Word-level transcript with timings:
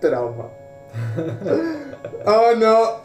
trauma. 0.00 0.48
Oh, 2.26 2.52
no! 2.56 3.00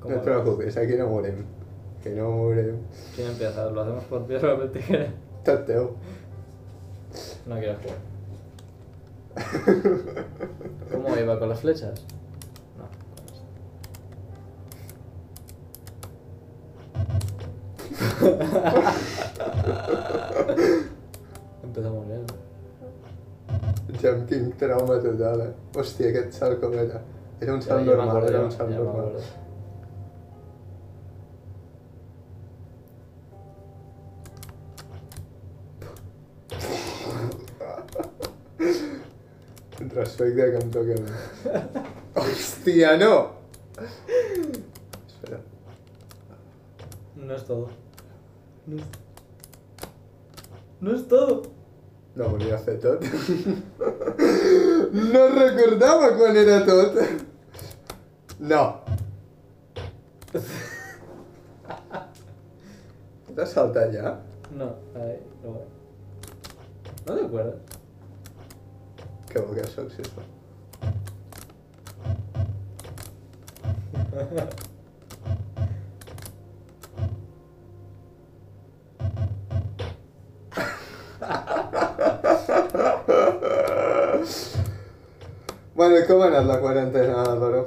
¿Cómo 0.00 0.14
No 0.14 0.20
te 0.20 0.24
preocupes, 0.24 0.76
aquí 0.76 0.94
no 0.96 1.08
morirem. 1.08 1.44
Que 2.02 2.10
no 2.10 2.30
morirem. 2.30 2.76
¿Quién 3.14 3.28
empieza? 3.28 3.64
¿Lo 3.70 3.80
hacemos 3.82 4.04
por 4.04 4.26
piedra, 4.26 4.52
papel, 4.54 4.72
tijera? 4.72 5.06
Tot 5.44 5.66
teu. 5.66 5.96
No 7.46 7.58
quiero 7.58 7.76
jugar. 7.78 7.98
¿Cómo 10.92 11.16
iba 11.16 11.38
con 11.38 11.48
las 11.48 11.60
flechas? 11.60 12.04
No, 12.78 12.84
con 13.16 13.24
esto. 13.34 13.44
Empezamos 21.64 22.06
bien. 22.06 22.24
Jam, 24.04 24.26
quin 24.28 24.50
trauma 24.60 24.98
total, 25.00 25.40
eh? 25.40 25.52
Hòstia, 25.80 26.10
aquest 26.10 26.34
salt 26.36 26.58
com 26.60 26.74
era. 26.76 26.98
Era 27.40 27.54
un 27.54 27.62
salt 27.64 27.86
ja 27.86 27.94
normal, 27.96 28.26
era 28.28 28.42
un 28.44 28.50
salt 28.52 28.74
ja 28.74 28.82
normal. 28.82 29.16
Respecte 39.94 40.50
que 40.52 40.60
em 40.60 40.68
mi. 41.00 41.16
Hòstia, 42.20 42.92
no! 43.00 43.14
Espera. 43.80 45.40
No 47.16 47.34
es 47.40 47.48
todo. 47.48 47.70
No 48.66 48.76
es, 48.76 48.84
no 50.80 50.94
es 50.94 51.08
todo. 51.08 51.63
No 52.14 52.28
volia 52.30 52.58
fer 52.62 52.76
tot. 52.82 53.02
No 54.94 55.22
recordava 55.32 56.12
quan 56.18 56.36
era 56.38 56.60
tot. 56.68 56.98
No. 58.38 58.60
T'has 63.34 63.50
saltat 63.50 63.90
ja? 63.94 64.12
No, 64.54 64.68
ahí, 64.94 65.16
lo 65.42 65.56
voy. 65.56 65.66
¿No 67.06 67.14
te 67.16 67.24
acuerdas? 67.24 67.54
Que 69.28 69.40
bo 69.40 69.54
que 69.54 69.64
soc, 69.64 69.90
sisplau. 69.90 70.26
Bueno, 85.84 85.98
i 86.00 86.06
com 86.08 86.22
ha 86.24 86.26
anat 86.30 86.46
la 86.48 86.54
quarantena, 86.62 87.22
Álvaro? 87.22 87.66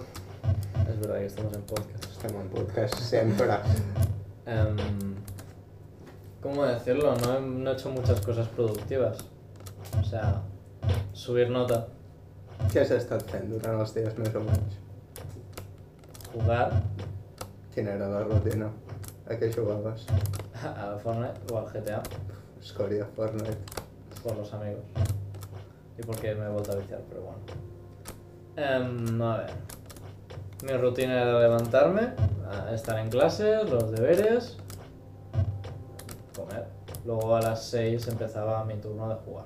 Es 0.89 0.99
verdad 0.99 1.19
que 1.19 1.25
estamos 1.27 1.53
en 1.53 1.61
podcast. 1.69 2.05
Estem 2.05 2.39
en 2.41 2.47
podcast 2.49 2.95
sempre. 2.99 3.57
Em, 4.47 4.77
¿Cómo 6.41 6.65
decirlo? 6.65 7.13
No 7.15 7.37
he, 7.37 7.41
no 7.41 7.69
he 7.69 7.73
hecho 7.73 7.91
muchas 7.91 8.19
cosas 8.21 8.47
productivas. 8.47 9.19
O 10.01 10.03
sea, 10.03 10.41
subir 11.13 11.51
nota, 11.51 11.87
Què 12.73 12.81
has 12.81 12.95
estat 12.97 13.21
fent 13.29 13.53
durant 13.53 13.77
els 13.83 13.93
dies 13.93 14.17
més 14.17 14.33
o 14.33 14.41
menys? 14.49 14.81
jugar 16.33 16.81
Quina 17.75 17.93
era 17.99 18.09
la 18.15 18.25
rutina? 18.25 18.73
A 19.29 19.37
què 19.37 19.53
jugaves? 19.53 20.09
a 20.65 20.97
Fortnite 21.05 21.53
o 21.53 21.61
al 21.61 21.69
GTA 21.69 22.01
Escòria, 22.63 23.05
Fortnite. 23.15 23.85
por 24.23 24.35
los 24.37 24.51
amigos. 24.53 24.85
Y 25.99 26.01
porque 26.01 26.33
me 26.33 26.45
he 26.47 26.49
vuelto 26.49 26.71
a 26.71 26.77
viciar, 26.77 27.01
pero 27.09 27.21
bueno. 27.21 27.76
Em, 28.57 29.21
a 29.21 29.37
ver. 29.37 29.51
Mi 30.63 30.75
rutina 30.75 31.21
era 31.21 31.39
levantarme, 31.39 32.15
estar 32.73 32.97
en 32.97 33.09
clase, 33.09 33.63
los 33.63 33.91
deberes, 33.91 34.57
comer. 36.35 36.65
Luego 37.05 37.35
a 37.35 37.41
las 37.41 37.63
6 37.65 38.07
empezaba 38.07 38.65
mi 38.65 38.75
turno 38.77 39.07
de 39.09 39.15
jugar. 39.15 39.45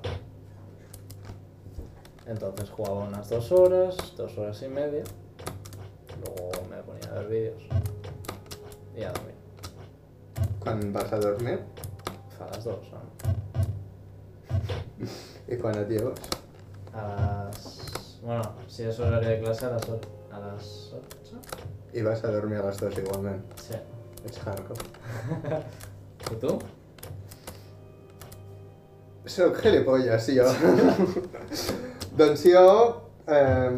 Entonces 2.25 2.69
jugaba 2.69 3.03
unas 3.03 3.29
dos 3.29 3.51
horas, 3.51 4.13
dos 4.15 4.37
horas 4.37 4.61
y 4.61 4.69
media. 4.69 5.03
Luego 6.23 6.51
me 6.69 6.77
ponía 6.77 7.09
a 7.11 7.19
ver 7.19 7.27
vídeos. 7.27 7.63
Y 8.95 9.03
a 9.03 9.11
dormir. 9.11 9.35
Quan 10.61 10.93
vas 10.93 11.11
a 11.11 11.17
dormir? 11.19 11.59
A 12.39 12.45
las 12.55 12.63
2, 12.63 12.79
¿no? 12.91 13.01
I 15.49 15.57
quan 15.57 15.75
et 15.75 15.89
lleves? 15.89 16.19
A 16.93 17.01
las. 17.01 17.70
Bueno, 18.21 18.43
si 18.67 18.83
es 18.83 18.99
horario 18.99 19.29
de 19.29 19.39
clase, 19.39 19.65
a 19.65 19.69
las 19.69 19.89
8. 19.89 20.09
A 20.31 20.39
las 20.39 20.93
8. 20.93 21.37
I 21.93 22.01
vas 22.03 22.23
a 22.23 22.31
dormir 22.31 22.59
a 22.59 22.67
les 22.67 22.77
dues 22.77 22.97
igualment. 22.97 23.41
Sí. 23.59 23.73
Ets 24.25 24.39
hardcore. 24.39 24.79
¿Y 26.31 26.35
tú? 26.35 26.59
Soc 29.25 29.57
gilipolles, 29.57 30.27
jo. 30.27 30.45
doncs 32.17 32.43
jo... 32.45 33.01
Eh, 33.27 33.71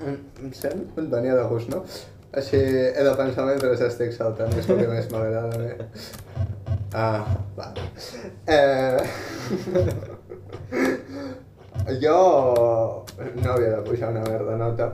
em 0.00 0.52
sent? 0.52 0.86
Et 0.98 1.10
venia 1.10 1.34
de 1.34 1.48
gust, 1.48 1.68
no? 1.72 1.82
Així 2.36 2.60
he 2.60 3.04
de 3.04 3.14
pensar 3.18 3.46
mentre 3.48 3.72
estic 3.88 4.12
saltant, 4.14 4.52
és 4.58 4.68
el 4.68 4.84
que 4.84 4.88
més 4.92 5.10
m'agrada 5.12 5.58
mi. 5.58 5.72
Ah, 6.92 7.22
va. 7.54 7.68
Eh, 8.50 8.98
jo 12.00 13.04
no 13.42 13.52
havia 13.52 13.76
de 13.76 13.82
pujar 13.82 14.10
una 14.10 14.22
merda 14.22 14.56
nota, 14.56 14.90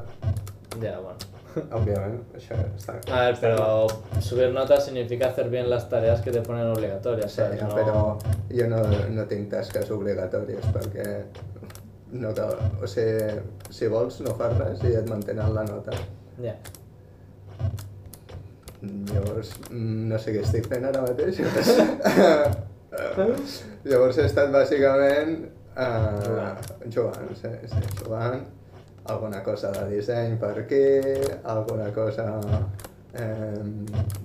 Ya, 0.80 0.98
bueno. 1.00 1.16
òbviament, 1.72 2.18
això 2.36 2.56
està... 2.76 2.98
A 3.08 3.20
ver, 3.26 3.36
pero 3.40 3.86
subir 4.20 4.50
notas 4.52 4.84
significa 4.84 5.28
hacer 5.30 5.48
bien 5.48 5.70
las 5.70 5.88
tareas 5.88 6.20
que 6.20 6.30
te 6.30 6.42
ponen 6.42 6.66
obligatorias, 6.70 7.30
Sí, 7.32 7.38
¿sabes? 7.40 7.62
No- 7.62 7.74
però 7.74 8.18
jo 8.52 8.66
no, 8.68 8.82
no 9.16 9.24
tinc 9.30 9.48
tasques 9.50 9.90
obligatòries 9.90 10.66
perquè 10.74 11.06
no 12.12 12.34
cal, 12.36 12.52
o 12.82 12.86
sigui, 12.86 13.40
si 13.72 13.88
vols 13.88 14.20
no 14.20 14.34
fas 14.36 14.52
res 14.60 14.84
i 14.84 14.92
et 15.00 15.08
mantenen 15.08 15.54
la 15.56 15.64
nota. 15.64 15.96
Ya. 16.44 16.54
Llavors, 18.82 19.54
mm, 19.70 20.08
no 20.12 20.18
sé 20.20 20.34
què 20.36 20.42
estic 20.44 20.68
fent 20.70 20.84
ara 20.86 21.00
mateix. 21.08 21.40
Llavors 23.88 24.18
he 24.20 24.26
estat 24.28 24.52
bàsicament 24.52 25.38
uh, 25.76 26.22
Jugant. 26.24 26.58
jugant, 26.90 27.34
sí, 27.36 27.48
sí, 27.72 27.82
jugant. 28.02 28.42
Alguna 29.06 29.42
cosa 29.42 29.70
de 29.70 29.84
disseny 29.94 30.36
per 30.38 30.56
aquí, 30.58 30.82
alguna 31.44 31.92
cosa... 31.94 32.40
Eh, 33.14 33.62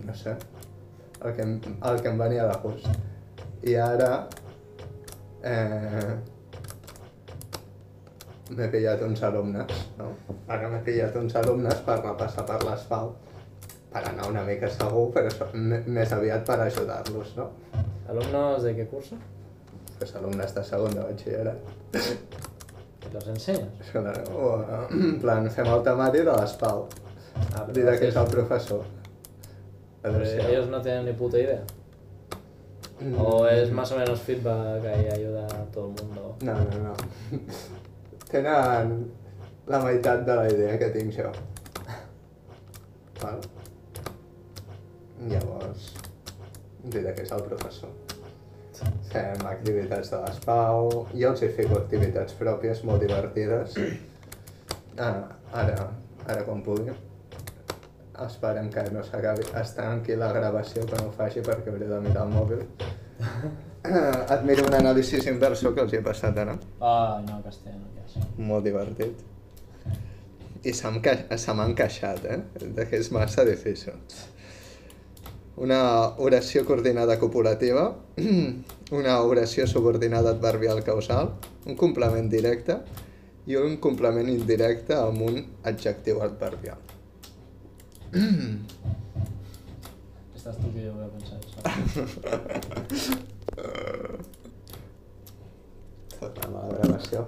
no 0.06 0.14
sé, 0.14 0.34
el 1.24 1.34
que, 1.36 1.42
em- 1.44 1.62
el 1.86 2.02
que 2.02 2.10
em 2.10 2.18
venia 2.20 2.48
de 2.50 2.58
gust. 2.64 2.88
I 3.64 3.76
ara 3.80 4.28
eh, 5.44 6.16
m'he 8.52 8.68
pillat 8.74 9.02
uns 9.06 9.22
alumnes, 9.24 9.72
no? 10.00 10.10
Ara 10.52 10.68
m'he 10.74 10.82
pillat 10.84 11.16
uns 11.22 11.36
alumnes 11.40 11.80
per 11.86 12.00
repassar 12.02 12.44
per 12.50 12.58
l'asfalt, 12.68 13.16
per 13.94 14.02
anar 14.10 14.28
una 14.32 14.44
mica 14.50 14.68
segur, 14.70 15.06
però 15.16 15.48
més 15.56 16.12
aviat 16.18 16.44
per 16.48 16.60
ajudar-los, 16.66 17.36
no? 17.38 17.48
¿Alumnos 18.12 18.64
de 18.64 18.76
qué 18.76 18.88
curso? 18.92 19.16
Pues 20.02 20.16
alumnes 20.18 20.56
de 20.56 20.64
segon 20.66 20.96
de 20.98 21.02
batxillerat. 21.06 21.58
¿Y 21.94 23.14
¿Los 23.14 23.28
enseñas? 23.28 23.70
Són, 23.92 24.08
o, 24.34 24.48
en 24.90 25.20
plan, 25.22 25.46
fem 25.54 25.68
el 25.70 25.84
temàtic 25.86 26.24
de 26.26 26.34
l'asfalt. 26.34 26.96
Ah, 27.54 27.68
Dirà 27.76 27.94
que 28.02 28.10
és 28.10 28.18
el 28.18 28.26
professor. 28.32 28.82
pero 30.02 30.24
ellos 30.24 30.68
no 30.74 30.82
tienen 30.82 31.06
ni 31.06 31.14
puta 31.14 31.38
idea. 31.38 31.62
¿O 33.20 33.46
es 33.48 33.72
más 33.72 33.92
o 33.92 33.98
menos 34.00 34.20
feedback 34.22 34.84
ahí 34.86 35.08
ayuda 35.08 35.46
a 35.46 35.64
todo 35.72 35.94
el 35.94 36.04
mundo? 36.04 36.36
No, 36.42 36.54
no, 36.54 36.80
no. 36.88 36.94
Tenen 38.32 39.12
la 39.68 39.80
meitat 39.86 40.26
de 40.26 40.36
la 40.36 40.48
idea 40.50 40.80
que 40.80 40.90
tinc 40.98 41.14
jo. 41.14 41.30
Val? 43.22 43.40
Llavors, 45.30 45.92
diré 46.90 47.14
que 47.14 47.22
és 47.22 47.32
el 47.32 47.44
professor. 47.46 47.90
Fem 49.12 49.46
activitats 49.50 50.12
de 50.14 50.20
l'ESPAU, 50.24 50.90
jo 51.20 51.32
els 51.34 51.42
hi 51.44 51.50
fico 51.58 51.78
activitats 51.82 52.36
pròpies 52.40 52.84
molt 52.88 53.02
divertides. 53.04 53.76
Ah, 54.98 55.26
ara, 55.64 55.90
ara 56.28 56.44
quan 56.48 56.62
pugui. 56.64 56.94
Esperem 58.26 58.70
que 58.72 58.84
no 58.94 59.02
s'acabi. 59.04 59.44
Està 59.58 59.90
aquí 59.96 60.16
la 60.16 60.30
gravació 60.36 60.86
que 60.88 61.00
no 61.02 61.10
ho 61.10 61.14
faci 61.18 61.42
perquè 61.44 61.72
hauré 61.74 61.88
de 61.90 62.00
mirar 62.06 62.28
el 62.28 62.34
mòbil. 62.36 62.64
Et 64.36 64.44
miro 64.46 64.68
un 64.70 64.76
anàlisi 64.78 65.18
inversor 65.32 65.74
que 65.76 65.82
els 65.84 65.94
hi 65.96 65.98
he 66.00 66.04
passat 66.06 66.38
ara. 66.38 66.54
Ah, 66.80 67.20
no, 67.26 67.40
castellano, 67.44 67.88
ya 67.98 68.06
sí. 68.14 68.22
Molt 68.38 68.64
divertit. 68.68 69.24
I 70.64 70.74
se 70.78 70.88
m'ha 70.92 71.00
enca- 71.02 71.38
se 71.42 71.54
m'ha 71.58 71.66
encaixat, 71.72 72.24
eh? 72.30 72.40
De 72.78 72.86
que 72.86 73.00
és 73.02 73.10
massa 73.12 73.44
difícil. 73.48 73.96
Una 75.62 75.82
oració 76.18 76.66
coordinada 76.66 77.20
copulativa, 77.22 77.96
una 79.00 79.20
oració 79.22 79.68
subordinada 79.70 80.32
adverbial 80.34 80.82
causal, 80.84 81.36
un 81.70 81.78
complement 81.78 82.30
directe 82.34 82.80
i 83.46 83.56
un 83.60 83.78
complement 83.84 84.30
indirecte 84.34 84.98
amb 84.98 85.22
un 85.28 85.38
adjectiu 85.72 86.24
adverbial. 86.26 86.82
Estás 90.42 90.58
tú 90.58 90.74
que 90.74 90.88
a 90.90 90.94
pensar 91.14 91.38
eso. 91.46 91.62
Tornem 96.18 96.56
a 96.58 96.64
la 96.66 96.78
gravació. 96.80 97.28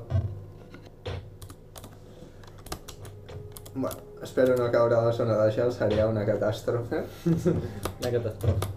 Bueno, 3.75 4.03
espero 4.24 4.56
no 4.58 4.72
caure 4.72 4.96
a 4.96 5.02
la 5.02 5.12
zona 5.14 5.38
de 5.44 5.52
gel, 5.52 5.72
seria 5.72 6.08
una 6.08 6.25
catàstrofe. 6.25 7.04
Una 7.28 8.12
catástrofe. 8.12 8.72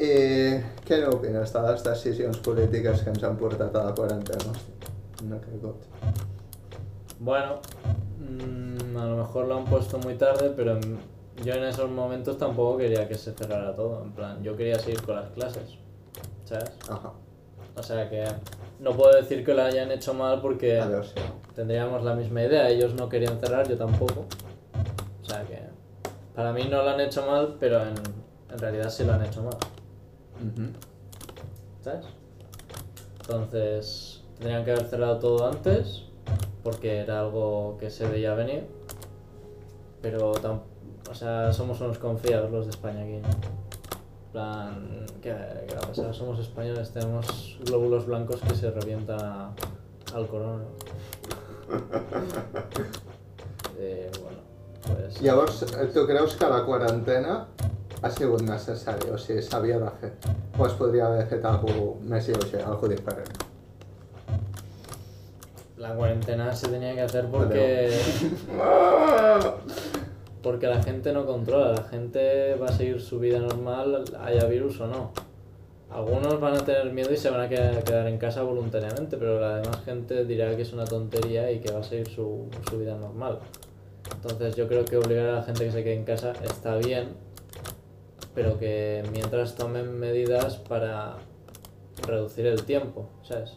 I 0.00 0.12
què 0.88 0.98
n'opines 1.02 1.52
de 1.52 1.62
les 1.66 1.82
decisions 1.84 2.38
polítiques 2.44 3.02
que 3.04 3.12
ens 3.12 3.24
han 3.26 3.36
portat 3.40 3.74
a 3.76 3.82
la 3.88 3.94
quarantena? 3.96 4.54
No 5.28 5.36
he 5.36 5.40
caigut. 5.44 5.84
Bueno, 7.18 7.58
mm, 8.18 8.96
a 8.96 9.04
lo 9.04 9.16
mejor 9.18 9.46
lo 9.46 9.58
han 9.58 9.66
puesto 9.66 9.98
muy 9.98 10.14
tarde, 10.16 10.52
pero 10.56 10.78
yo 11.44 11.54
en 11.54 11.64
esos 11.64 11.90
momentos 11.90 12.38
tampoco 12.38 12.78
quería 12.78 13.06
que 13.08 13.14
se 13.14 13.32
cerrara 13.32 13.74
todo. 13.76 14.02
En 14.02 14.12
plan, 14.12 14.42
yo 14.42 14.56
quería 14.56 14.78
seguir 14.78 15.02
con 15.02 15.16
las 15.16 15.30
clases, 15.30 15.78
¿sabes? 16.46 16.72
Ajá, 16.88 17.12
O 17.76 17.82
sea 17.82 18.08
que 18.08 18.24
no 18.80 18.96
puedo 18.96 19.12
decir 19.12 19.44
que 19.44 19.54
lo 19.54 19.62
hayan 19.62 19.90
hecho 19.92 20.14
mal 20.14 20.40
porque 20.40 20.82
sí. 21.04 21.20
tendríamos 21.54 22.02
la 22.02 22.14
misma 22.14 22.42
idea. 22.42 22.68
Ellos 22.68 22.94
no 22.94 23.08
querían 23.08 23.38
cerrar, 23.38 23.68
yo 23.68 23.76
tampoco. 23.76 24.26
O 25.22 25.24
sea 25.24 25.44
que 25.44 25.60
para 26.34 26.52
mí 26.52 26.64
no 26.70 26.82
lo 26.82 26.90
han 26.90 27.00
hecho 27.00 27.24
mal, 27.26 27.56
pero 27.60 27.82
en, 27.82 27.94
en 28.50 28.58
realidad 28.58 28.90
sí 28.90 29.04
lo 29.04 29.12
han 29.12 29.24
hecho 29.24 29.42
mal, 29.42 29.56
¿sabes? 31.82 32.06
Entonces 33.20 34.24
tendrían 34.38 34.64
que 34.64 34.72
haber 34.72 34.86
cerrado 34.86 35.18
todo 35.18 35.46
antes 35.46 36.04
porque 36.62 36.98
era 36.98 37.20
algo 37.20 37.76
que 37.78 37.90
se 37.90 38.08
veía 38.08 38.34
venir. 38.34 38.66
Pero 40.02 40.32
o 40.32 41.14
sea, 41.14 41.52
somos 41.52 41.80
unos 41.80 41.98
confiados 41.98 42.50
los 42.50 42.66
de 42.66 42.70
España 42.70 43.02
aquí. 43.02 43.20
Plan, 44.32 45.06
¿qué, 45.22 45.34
qué 45.68 45.74
va 45.74 45.80
a 45.82 45.86
pasar? 45.88 46.14
Somos 46.14 46.38
españoles, 46.38 46.90
tenemos 46.92 47.58
glóbulos 47.64 48.06
blancos 48.06 48.40
que 48.40 48.54
se 48.54 48.70
revientan 48.70 49.20
a- 49.20 49.52
al 50.14 50.26
corona. 50.28 50.64
Eh, 53.82 54.10
bueno, 54.22 54.38
pues... 54.86 55.20
Llavors, 55.22 55.62
eh, 55.62 55.86
tu 55.94 56.06
creus 56.06 56.34
que 56.36 56.46
la 56.46 56.64
quarantena 56.66 57.46
ha 58.02 58.10
sigut 58.12 58.42
necessària? 58.44 59.14
O 59.14 59.18
sigui, 59.18 59.40
s'havia 59.42 59.78
de 59.80 59.88
fer? 60.02 60.10
O 60.58 60.66
es 60.66 60.74
podria 60.76 61.06
haver 61.06 61.24
fet 61.30 61.44
alguna 61.48 62.10
més 62.12 62.28
lleuger, 62.28 62.60
alguna 62.68 62.92
diferent? 62.98 63.30
La 65.80 65.94
cuarentena 65.96 66.50
se 66.54 66.68
tenía 66.68 66.92
que 66.94 67.00
hacer 67.08 67.30
porque... 67.30 67.88
Porque 70.42 70.66
la 70.66 70.82
gente 70.82 71.12
no 71.12 71.26
controla, 71.26 71.72
la 71.72 71.82
gente 71.82 72.54
va 72.54 72.66
a 72.66 72.72
seguir 72.72 73.00
su 73.00 73.18
vida 73.18 73.38
normal, 73.38 74.04
haya 74.20 74.44
virus 74.46 74.80
o 74.80 74.86
no. 74.86 75.12
Algunos 75.90 76.40
van 76.40 76.54
a 76.54 76.64
tener 76.64 76.92
miedo 76.92 77.12
y 77.12 77.16
se 77.16 77.30
van 77.30 77.40
a 77.40 77.48
quedar, 77.48 78.06
en 78.06 78.16
casa 78.16 78.42
voluntariamente, 78.42 79.16
pero 79.16 79.40
la 79.40 79.56
demás 79.56 79.84
gente 79.84 80.24
dirá 80.24 80.54
que 80.54 80.62
es 80.62 80.72
una 80.72 80.84
tontería 80.84 81.50
y 81.50 81.58
que 81.58 81.72
va 81.72 81.80
a 81.80 81.82
seguir 81.82 82.08
su, 82.08 82.48
su 82.68 82.78
vida 82.78 82.96
normal. 82.96 83.40
Entonces 84.14 84.54
yo 84.54 84.68
creo 84.68 84.84
que 84.84 84.96
obligar 84.96 85.26
a 85.26 85.32
la 85.32 85.42
gente 85.42 85.64
que 85.64 85.72
se 85.72 85.82
quede 85.82 85.94
en 85.94 86.04
casa 86.04 86.32
está 86.44 86.76
bien, 86.76 87.08
pero 88.34 88.58
que 88.58 89.02
mientras 89.12 89.56
tomen 89.56 89.98
medidas 89.98 90.56
para 90.56 91.16
reducir 92.06 92.46
el 92.46 92.62
tiempo, 92.62 93.08
¿sabes? 93.22 93.54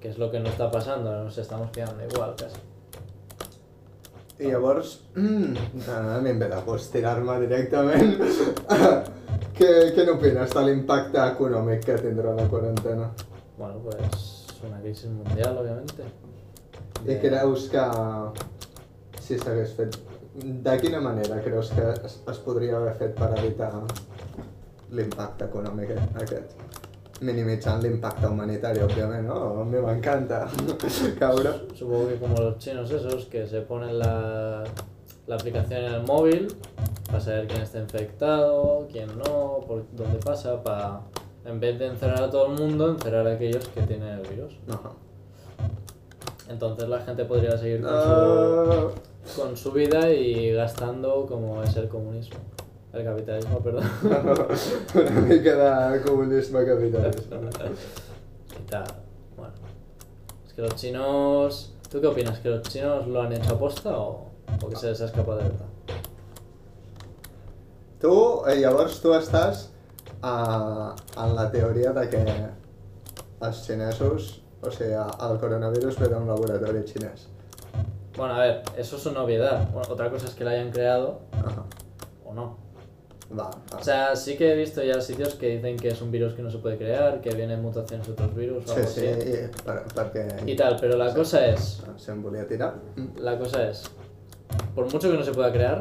Que 0.00 0.08
es 0.08 0.18
lo 0.18 0.30
que 0.30 0.40
no 0.40 0.48
está 0.48 0.70
pasando, 0.70 1.24
nos 1.24 1.38
estamos 1.38 1.70
quedando 1.70 2.04
igual 2.04 2.34
casi. 2.36 2.58
I 4.42 4.50
llavors, 4.50 4.96
mm, 5.14 5.88
a 5.88 6.20
mi 6.20 6.30
em 6.32 6.38
ve 6.42 6.48
de 6.50 6.60
gust 6.66 6.90
tirar-me 6.92 7.38
directament. 7.44 8.16
què, 9.58 9.70
què 9.94 10.06
n'opines 10.08 10.54
de 10.56 10.64
l'impacte 10.66 11.22
econòmic 11.22 11.84
que 11.86 11.98
tindrà 12.02 12.34
la 12.34 12.48
quarantena? 12.50 13.12
Bueno, 13.58 13.78
pues 13.84 14.42
una 14.66 14.80
crisis 14.80 15.10
mundial, 15.10 15.58
obviamente. 15.58 16.02
I 17.06 17.18
creus 17.22 17.68
que 17.70 17.86
si 19.20 19.38
s'hagués 19.38 19.76
fet... 19.78 19.98
De 20.34 20.74
quina 20.80 20.98
manera 21.04 21.42
creus 21.44 21.70
que 21.76 21.82
es, 21.92 22.14
es 22.32 22.38
podria 22.40 22.78
haver 22.78 22.94
fet 22.96 23.18
per 23.18 23.34
evitar 23.36 23.72
l'impacte 24.96 25.44
econòmic 25.50 25.92
aquest? 26.22 26.81
Minimitzant 27.22 27.82
l'impacte 27.82 28.26
humanitari, 28.26 28.80
òbviament, 28.82 29.26
no? 29.28 29.60
A 29.60 29.64
mi 29.64 29.78
m'encanta 29.78 30.48
caure. 31.20 31.52
Supongo 31.74 32.08
que 32.08 32.16
como 32.18 32.36
los 32.36 32.58
chinos 32.58 32.90
esos 32.90 33.26
que 33.26 33.46
se 33.46 33.60
ponen 33.62 33.98
la, 33.98 34.64
la 35.26 35.34
aplicación 35.36 35.84
en 35.84 35.94
el 35.94 36.02
móvil 36.02 36.48
para 37.06 37.20
saber 37.20 37.46
quién 37.46 37.62
está 37.62 37.78
infectado, 37.78 38.88
quién 38.90 39.08
no, 39.18 39.60
por 39.66 39.84
dónde 39.92 40.18
pasa, 40.18 40.62
para 40.62 41.00
en 41.44 41.60
vez 41.60 41.78
de 41.78 41.86
encerrar 41.86 42.22
a 42.22 42.30
todo 42.30 42.46
el 42.52 42.60
mundo, 42.60 42.90
encerrar 42.90 43.26
a 43.26 43.32
aquellos 43.32 43.66
que 43.68 43.82
tienen 43.82 44.08
el 44.08 44.26
virus. 44.28 44.54
Ajá. 44.68 44.90
Entonces 46.48 46.88
la 46.88 47.00
gente 47.00 47.24
podría 47.24 47.56
seguir 47.56 47.80
con, 47.82 47.90
Ah, 47.92 48.88
su, 49.24 49.40
con 49.40 49.56
su 49.56 49.72
vida 49.72 50.10
y 50.10 50.52
gastando 50.52 51.24
como 51.26 51.62
es 51.62 51.74
el 51.76 51.88
comunismo. 51.88 52.38
El 52.92 53.04
capitalismo, 53.04 53.58
perdón. 53.60 53.90
una 54.94 56.02
comunisme 56.02 56.66
capitalista. 56.66 57.36
y 58.60 58.62
tal. 58.68 58.84
Bueno. 59.36 59.54
Es 60.46 60.52
que 60.52 60.62
los 60.62 60.74
chinos... 60.76 61.74
¿Tú 61.90 62.00
qué 62.00 62.06
opinas? 62.06 62.38
¿Que 62.38 62.50
los 62.50 62.62
chinos 62.62 63.06
lo 63.06 63.22
han 63.22 63.32
hecho 63.32 63.54
aposta 63.54 63.96
o, 63.98 64.30
o 64.62 64.68
que 64.68 64.76
se 64.76 64.88
les 64.88 65.00
ha 65.00 65.06
escapado 65.06 65.38
de 65.38 65.44
verdad? 65.44 65.66
Tu, 68.02 68.10
eh, 68.48 68.58
llavors, 68.58 68.96
tu 68.98 69.12
estàs 69.14 69.68
uh, 70.26 70.90
en 71.22 71.34
la 71.36 71.44
teoria 71.52 71.92
de 71.94 72.02
que 72.10 72.22
els 73.46 73.60
xinesos, 73.62 74.40
o 74.58 74.72
sigui, 74.74 74.96
el 74.96 75.38
coronavirus 75.38 76.00
ve 76.00 76.08
d'un 76.10 76.26
laboratori 76.26 76.82
xinès. 76.88 77.28
Bueno, 78.16 78.34
a 78.34 78.40
ver, 78.40 78.62
eso 78.76 78.96
es 78.96 79.06
una 79.06 79.22
obviedad. 79.22 79.70
Bueno, 79.70 79.86
otra 79.92 80.10
cosa 80.10 80.26
es 80.26 80.34
que 80.34 80.42
la 80.42 80.50
hayan 80.50 80.72
creado 80.72 81.20
o 82.24 82.34
no. 82.34 82.56
Va, 83.38 83.44
va. 83.44 83.78
O 83.78 83.82
sea, 83.82 84.14
sí 84.14 84.36
que 84.36 84.52
he 84.52 84.56
visto 84.56 84.82
ya 84.82 85.00
sitios 85.00 85.34
que 85.36 85.56
dicen 85.56 85.76
que 85.76 85.88
es 85.88 86.02
un 86.02 86.10
virus 86.10 86.34
que 86.34 86.42
no 86.42 86.50
se 86.50 86.58
puede 86.58 86.76
crear, 86.76 87.20
que 87.20 87.30
vienen 87.34 87.62
mutaciones 87.62 88.06
de 88.06 88.12
otros 88.12 88.34
virus 88.34 88.64
o 88.64 88.66
sí, 88.66 88.74
algo 88.74 88.90
sí, 88.90 89.06
así. 89.06 89.30
i, 89.30 89.64
per, 89.64 89.84
perquè... 89.94 90.42
Y 90.46 90.56
tal, 90.56 90.76
pero 90.78 90.96
la 90.98 91.14
cosa 91.14 91.46
es, 91.46 91.82
Se'm 91.96 92.22
volia 92.22 92.46
tirar. 92.46 92.74
La 93.18 93.38
cosa 93.38 93.68
es, 93.70 93.84
por 94.74 94.92
mucho 94.92 95.10
que 95.10 95.16
no 95.16 95.24
se 95.24 95.32
pueda 95.32 95.50
crear, 95.50 95.80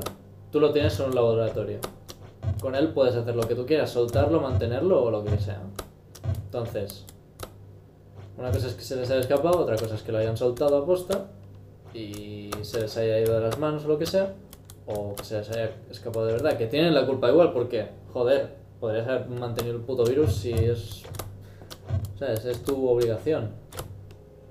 tú 0.52 0.60
lo 0.60 0.72
tienes 0.72 0.98
en 1.00 1.08
un 1.08 1.16
laboratorio. 1.16 1.80
Con 2.62 2.76
él 2.76 2.94
puedes 2.94 3.16
hacer 3.16 3.36
lo 3.36 3.44
que 3.44 3.56
tú 3.56 3.66
quieras, 3.66 3.90
soltarlo, 3.90 4.40
mantenerlo 4.40 5.04
o 5.04 5.12
lo 5.12 5.24
que 5.24 5.38
sea. 5.38 5.62
Entonces, 6.46 7.06
una 8.38 8.52
cosa 8.52 8.68
es 8.68 8.76
que 8.76 8.84
se 8.84 8.96
les 8.96 9.10
haya 9.12 9.20
escapado, 9.20 9.60
otra 9.60 9.76
cosa 9.76 9.96
es 9.96 10.04
que 10.04 10.12
lo 10.12 10.20
hayan 10.20 10.38
soltado 10.38 10.78
a 10.78 10.86
posta 10.86 11.26
y 11.94 12.50
se 12.62 12.82
les 12.82 12.96
haya 12.98 13.20
ido 13.20 13.34
de 13.34 13.42
las 13.42 13.60
manos 13.60 13.84
o 13.86 13.88
lo 13.90 13.98
que 13.98 14.06
sea, 14.06 14.34
o 14.94 15.16
que 15.16 15.24
se 15.24 15.38
les 15.38 15.50
haya 15.50 15.72
escapado 15.90 16.26
de 16.26 16.34
verdad, 16.34 16.58
que 16.58 16.68
tienen 16.68 16.94
la 16.94 17.06
culpa 17.06 17.30
igual, 17.30 17.54
porque, 17.54 17.90
joder, 18.14 18.56
podrías 18.80 19.08
haber 19.08 19.30
mantenido 19.30 19.76
el 19.76 19.82
puto 19.82 20.04
virus 20.04 20.36
si 20.36 20.52
es. 20.54 21.04
¿Sabes? 22.18 22.46
Es 22.46 22.64
tu 22.64 22.88
obligación. 22.88 23.52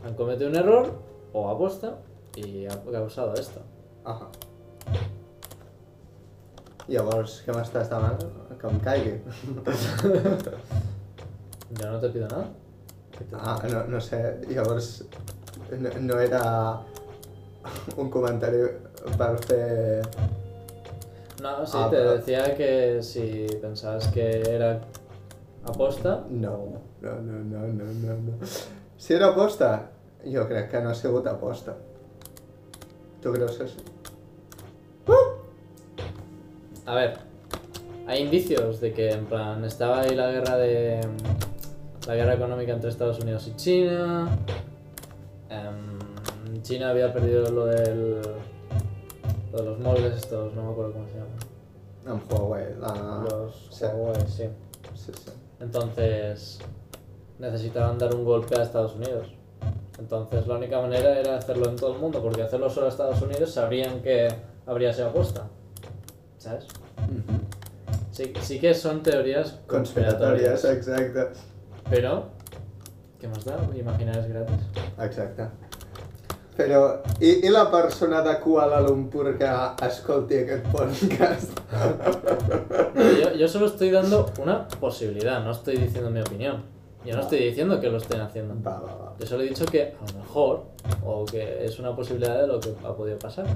Han 0.05 0.15
cometido 0.15 0.49
un 0.49 0.57
error, 0.57 0.93
o 1.33 1.49
aposta, 1.49 1.99
y 2.35 2.67
ha 2.67 2.83
causado 2.91 3.35
esto. 3.35 3.61
Ahà. 4.05 4.31
Llavors, 6.91 7.37
què 7.47 7.55
m'estàs 7.55 7.91
demanant? 7.91 8.23
Que 8.59 8.67
em 8.67 8.79
caigui. 8.83 9.13
Yo 11.79 11.91
no 11.93 12.01
te 12.01 12.09
pido 12.09 12.27
nada. 12.27 12.49
Ah, 13.37 13.61
no, 13.71 13.85
no 13.87 14.01
sé, 14.01 14.41
llavors 14.49 15.05
no, 15.79 15.91
no 16.01 16.19
era 16.19 16.81
un 17.97 18.09
comentari 18.11 18.63
per 19.19 19.39
fer... 19.45 20.03
No, 21.43 21.65
sí, 21.67 21.73
Ah, 21.77 21.89
te 21.91 21.97
pero- 21.97 22.17
decía 22.17 22.55
que 22.57 23.03
si 23.03 23.47
pensabas 23.61 24.09
que 24.09 24.43
era 24.43 24.81
aposta, 25.65 26.25
No, 26.31 26.81
no, 27.01 27.13
no, 27.21 27.33
no, 27.45 27.59
no, 27.67 27.85
no, 27.85 28.15
no. 28.15 28.47
Si 28.99 29.15
era 29.15 29.29
aposta, 29.29 29.91
jo 30.25 30.47
crec 30.49 30.71
que 30.71 30.81
no 30.83 30.91
ha 30.91 30.95
sigut 30.95 31.27
aposta. 31.27 31.77
Tu 33.23 33.33
creus 33.33 33.57
que 33.59 33.69
sí? 33.69 33.77
A 36.87 36.95
ver, 36.95 37.19
hay 38.07 38.23
indicios 38.23 38.81
de 38.81 38.93
que 38.93 39.11
en 39.11 39.25
plan 39.27 39.65
estaba 39.65 40.01
ahí 40.01 40.15
la 40.15 40.31
guerra 40.31 40.57
de 40.57 41.01
la 42.07 42.15
guerra 42.17 42.35
económica 42.35 42.73
entre 42.73 42.91
Estados 42.91 43.21
Unidos 43.21 43.47
y 43.49 43.55
China. 43.57 44.29
em, 45.49 46.63
China 46.63 46.91
había 46.91 47.13
perdido 47.13 47.51
lo 47.51 47.67
del 47.67 48.21
Los 49.53 49.79
móviles 49.79 50.15
estos, 50.15 50.55
no 50.55 50.65
me 50.65 50.73
acuerdo 50.73 50.93
cómo 50.93 51.07
se 51.07 51.15
llaman. 51.15 51.39
Amb 52.07 52.33
Huawei, 52.33 52.77
la... 52.79 53.27
los 53.29 53.69
sí. 53.71 53.85
Huawei, 53.85 54.27
sí. 54.27 54.49
Sí, 54.95 55.13
sí. 55.13 55.31
Entonces 55.61 56.59
necesitaban 57.39 57.99
dar 57.99 58.15
un 58.15 58.25
golpe 58.25 58.59
a 58.59 58.63
Estados 58.63 58.95
Unidos. 58.95 59.35
Entonces 59.99 60.47
la 60.47 60.57
única 60.57 60.81
manera 60.81 61.19
era 61.19 61.37
hacerlo 61.37 61.69
en 61.69 61.77
todo 61.77 61.95
el 61.95 62.01
mundo, 62.01 62.23
porque 62.23 62.43
hacerlo 62.43 62.71
solo 62.71 62.87
a 62.87 62.89
Estados 62.89 63.21
Unidos 63.21 63.53
sabrían 63.53 64.01
que 64.01 64.29
habría 64.67 64.93
sido 64.93 65.09
apuesta. 65.09 65.49
¿Sabes? 66.39 66.67
Sí, 68.13 68.33
sí 68.41 68.61
que 68.61 68.73
son 68.75 69.03
teorías 69.03 69.61
Conspiratòries, 69.67 70.65
exacte. 70.65 71.39
Pero, 71.91 72.31
¿qué 73.19 73.29
más 73.29 73.45
da? 73.45 73.59
Imaginar 73.75 74.19
es 74.19 74.29
gratis. 74.29 74.61
Exacte. 74.99 75.49
Però, 76.61 77.01
i, 77.25 77.47
i 77.47 77.49
la 77.49 77.63
persona 77.73 78.19
de 78.21 78.35
Kuala 78.43 78.83
Lumpur 78.85 79.31
que 79.39 79.49
escolti 79.87 80.43
aquest 80.43 80.67
podcast? 80.69 81.61
Yo, 83.21 83.31
yo 83.33 83.49
solo 83.49 83.67
estoy 83.67 83.89
dando 83.91 84.27
una 84.43 84.69
posibilidad, 84.69 85.43
no 85.43 85.53
estoy 85.53 85.79
diciendo 85.79 86.11
mi 86.11 86.21
opinión. 86.21 86.63
Yo 87.03 87.15
no 87.15 87.23
estoy 87.23 87.39
diciendo 87.39 87.81
que 87.81 87.89
lo 87.89 87.97
estén 87.97 88.21
haciendo. 88.21 88.55
Va, 88.63 88.79
va, 88.79 88.95
va. 88.95 89.15
Yo 89.19 89.27
solo 89.27 89.43
he 89.43 89.49
dicho 89.49 89.65
que 89.65 89.95
a 89.99 90.13
lo 90.13 90.19
mejor, 90.19 90.65
o 91.03 91.25
que 91.25 91.65
es 91.65 91.79
una 91.79 91.97
posibilidad 91.97 92.43
de 92.43 92.47
lo 92.47 92.61
que 92.61 92.75
ha 92.85 92.95
podido 92.95 93.19
pasar. 93.19 93.47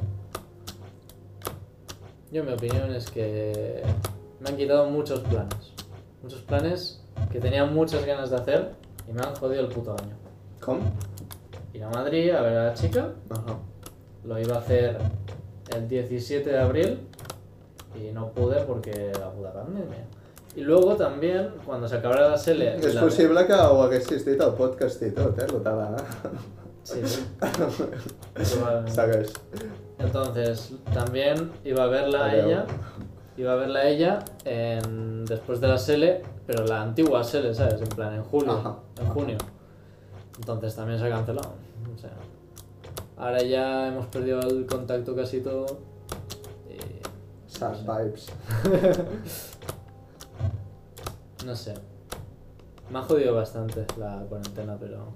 Yo 2.33 2.43
mi 2.43 2.55
opinión 2.55 2.91
es 2.95 3.11
que 3.11 3.83
me 4.41 4.49
han 4.49 4.57
quitado 4.57 4.89
muchos 4.89 5.21
planes. 5.21 5.75
Muchos 6.23 6.41
planes 6.41 7.03
que 7.31 7.39
tenía 7.39 7.67
muchas 7.67 8.07
ganas 8.07 8.31
de 8.31 8.37
hacer 8.37 8.71
y 9.07 9.13
me 9.13 9.21
han 9.21 9.35
jodido 9.35 9.61
el 9.61 9.69
puto 9.69 9.93
año. 9.93 10.17
Com? 10.65 10.79
Ir 11.75 11.83
a 11.85 11.89
Madrid 11.91 12.31
a 12.31 12.41
ver 12.43 12.57
a 12.57 12.65
la 12.69 12.75
chica, 12.75 13.09
Ajá. 13.31 13.59
lo 14.25 14.39
iba 14.39 14.55
a 14.57 14.59
hacer 14.61 14.97
el 15.75 15.89
17 15.89 16.49
de 16.49 16.59
abril 16.59 17.01
y 18.01 18.13
no 18.13 18.31
pude 18.31 18.61
porque 18.63 19.13
la 19.21 19.31
puta 19.31 19.53
pandemia. 19.53 20.07
Y 20.57 20.61
luego 20.61 20.95
también, 20.95 21.51
cuando 21.67 21.89
se 21.89 21.97
acabara 21.97 22.29
la 22.31 22.39
sele... 22.39 22.77
És 22.77 22.95
la- 22.95 23.01
possible 23.01 23.45
que 23.47 23.53
ho 23.55 23.83
haguessis 23.83 24.25
dit 24.25 24.41
al 24.41 24.55
podcast 24.55 25.03
i 25.03 25.11
tot, 25.11 25.37
eh? 25.43 25.47
Lo 25.51 25.59
de 25.59 25.65
la... 25.71 25.97
Sí. 26.85 27.01
Segueix. 28.87 29.33
Entonces, 29.99 30.73
también 30.93 31.51
iba 31.65 31.85
a 31.85 31.87
verla 31.89 32.27
a 32.27 32.37
ella, 32.37 32.67
iba 33.37 33.53
a 33.53 33.57
verla 33.57 33.81
a 33.81 33.89
ella 33.89 34.19
en, 34.45 35.25
después 35.25 35.61
de 35.61 35.69
la 35.69 35.79
Sele, 35.79 36.23
pero 36.47 36.65
la 36.67 36.83
antigua 36.83 37.25
Sele, 37.25 37.53
¿sabes? 37.55 37.81
En 37.81 37.89
plan, 37.89 38.15
en 38.15 38.23
julio, 38.23 38.53
Ajá. 38.53 38.77
en 39.01 39.07
junio. 39.09 39.39
Entonces 40.39 40.75
también 40.77 40.99
se 40.99 41.07
ha 41.07 41.11
cancelado. 41.11 41.53
O 41.95 41.99
sea, 41.99 42.11
ahora 43.17 43.43
ya 43.43 43.89
hemos 43.89 44.07
perdido 44.07 44.41
el 44.41 44.67
contacto 44.67 45.15
casi 45.15 45.41
todo. 45.41 45.67
Y 46.69 46.79
Sad 47.47 47.77
vibes. 47.81 48.27
no 51.47 51.55
sé. 51.55 51.75
Me 52.91 52.99
ha 52.99 53.03
jodido 53.03 53.35
bastante 53.35 53.87
la 53.99 54.25
cuarentena, 54.29 54.77
pero 54.79 55.13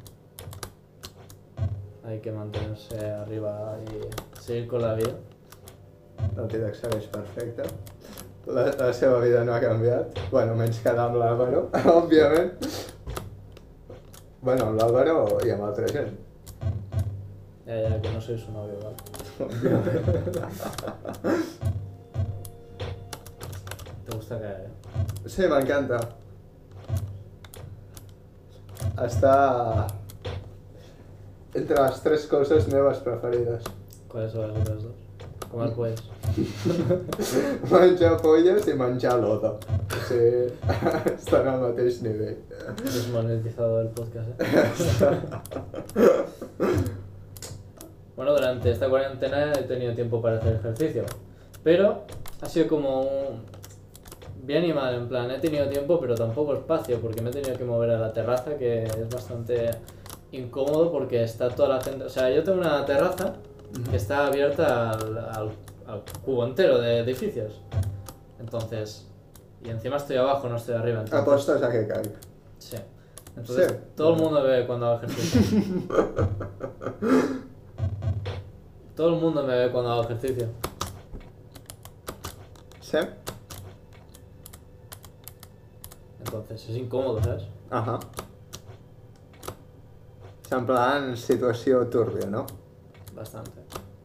hay 2.04 2.20
que 2.20 2.32
mantenerse 2.32 3.10
arriba 3.10 3.78
y 3.84 4.40
seguir 4.40 4.68
con 4.68 4.82
la 4.82 4.94
vida. 4.94 5.14
La 6.36 6.42
vida 6.44 6.70
que 6.70 6.74
segueix 6.74 7.06
perfecta. 7.08 7.64
La, 8.46 8.72
la 8.72 8.92
seva 8.92 9.20
vida 9.20 9.44
no 9.44 9.54
ha 9.54 9.60
canviat. 9.60 10.18
Bueno, 10.30 10.54
menys 10.56 10.80
quedar 10.80 11.10
amb 11.10 11.18
l'Àlvaro, 11.20 11.66
òbviament. 11.98 12.54
Bueno, 14.40 14.70
amb 14.70 14.80
l'Àlvaro 14.80 15.18
i 15.44 15.52
amb 15.52 15.68
altra 15.68 15.90
gent. 15.92 16.16
Ya, 17.68 17.76
ya, 17.82 18.00
que 18.00 18.10
no 18.10 18.18
soy 18.18 18.38
su 18.38 18.50
novio, 18.50 18.78
¿vale? 18.82 18.96
Te 24.06 24.16
gusta 24.16 24.40
caer, 24.40 24.60
¿eh? 24.62 24.70
Sí, 25.28 25.42
m'encanta. 25.52 25.98
Està 29.04 29.34
entre 31.60 31.76
les 31.82 32.00
tres 32.06 32.24
coses 32.30 32.70
meves 32.72 33.02
preferides. 33.04 33.68
¿Cuáles 34.08 34.32
son 34.32 34.48
las 34.48 34.56
otras 34.62 34.80
dos? 34.84 34.96
Comer 35.50 35.72
pues. 35.74 36.00
Menjar 37.70 38.16
polles 38.22 38.66
i 38.66 38.74
menjar 38.80 39.18
lodo. 39.20 39.58
O 39.60 39.62
sigui, 40.08 40.46
estan 41.12 41.48
al 41.52 41.60
mateix 41.66 42.00
nivell. 42.00 42.40
Desmonetizado 42.80 43.82
el 43.82 43.88
podcast, 43.88 44.28
¿eh? 44.40 44.46
Bueno, 48.18 48.32
durante 48.32 48.72
esta 48.72 48.88
cuarentena 48.88 49.52
he 49.52 49.62
tenido 49.62 49.94
tiempo 49.94 50.20
para 50.20 50.38
hacer 50.38 50.56
ejercicio. 50.56 51.04
Pero 51.62 52.02
ha 52.40 52.46
sido 52.46 52.66
como 52.66 53.02
un... 53.02 53.44
Bien 54.42 54.64
y 54.64 54.72
mal, 54.72 54.92
en 54.92 55.08
plan, 55.08 55.30
he 55.30 55.38
tenido 55.38 55.68
tiempo 55.68 56.00
pero 56.00 56.16
tampoco 56.16 56.52
espacio 56.54 56.98
porque 57.00 57.22
me 57.22 57.30
he 57.30 57.32
tenido 57.32 57.56
que 57.56 57.64
mover 57.64 57.90
a 57.90 57.98
la 58.00 58.12
terraza 58.12 58.56
que 58.56 58.82
es 58.82 59.08
bastante 59.08 59.70
incómodo 60.32 60.90
porque 60.90 61.22
está 61.22 61.48
toda 61.48 61.76
la 61.76 61.80
gente... 61.80 62.02
O 62.06 62.08
sea, 62.08 62.28
yo 62.28 62.42
tengo 62.42 62.58
una 62.58 62.84
terraza 62.84 63.34
que 63.88 63.96
está 63.96 64.26
abierta 64.26 64.90
al, 64.90 65.16
al- 65.16 65.50
al 65.86 66.02
cubo 66.24 66.44
entero 66.44 66.80
de 66.80 66.98
edificios. 66.98 67.60
Entonces... 68.40 69.04
Y 69.64 69.70
encima 69.70 69.96
estoy 69.96 70.16
abajo, 70.16 70.48
no 70.48 70.56
estoy 70.56 70.74
arriba. 70.74 71.02
Entonces, 71.02 71.20
Apostes 71.20 71.62
a 71.62 71.70
que 71.70 71.86
caig. 71.86 72.12
Sí. 72.58 72.76
Entonces, 73.36 73.68
Sí. 73.68 73.74
todo 73.94 74.14
el 74.16 74.20
mundo 74.20 74.42
ve 74.42 74.66
cuando 74.66 74.86
hago 74.86 74.96
ejercicio. 75.04 75.62
todo 78.98 79.14
el 79.14 79.20
mundo 79.20 79.44
me 79.44 79.56
ve 79.56 79.70
cuando 79.70 79.92
hago 79.92 80.02
ejercicio. 80.02 80.48
Sí? 82.80 82.98
Entonces, 86.18 86.68
es 86.68 86.76
incómodo, 86.76 87.22
¿sabes? 87.22 87.44
Ahà. 87.70 88.00
En 90.50 90.66
plan, 90.66 91.16
situació 91.16 91.86
túrbia, 91.86 92.26
no? 92.26 92.44
Bastante. 93.14 93.62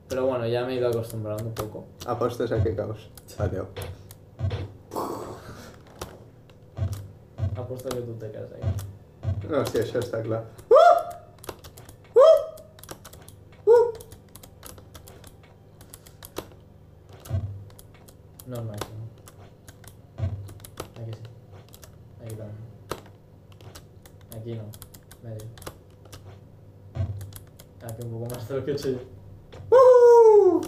Pero 0.09 0.27
bueno, 0.27 0.45
ya 0.45 0.63
me 0.63 0.73
he 0.73 0.75
ido 0.75 0.89
acostumbrando 0.89 1.43
un 1.43 1.55
poco. 1.55 1.87
Apostes 2.05 2.51
a 2.51 2.61
que 2.61 2.75
caus. 2.75 3.09
Adéu. 3.39 3.65
Apuesto 7.55 7.89
que 7.89 8.01
tú 8.01 8.13
te 8.13 8.29
quedas 8.29 8.51
ahí. 8.53 8.61
No, 9.49 9.65
sí, 9.65 9.81
això 9.81 9.99
està 9.99 10.21
clar. 10.21 10.45
No 18.45 18.57
es 18.59 18.65
máximo. 18.65 19.07
Aquí 20.17 21.11
sí. 21.11 21.21
Aquí 22.21 22.35
también. 22.35 22.57
Aquí 24.35 24.53
no. 24.55 24.65
Medio. 25.23 25.47
Aquí 27.81 28.05
un 28.05 28.11
Uh! 29.69 30.61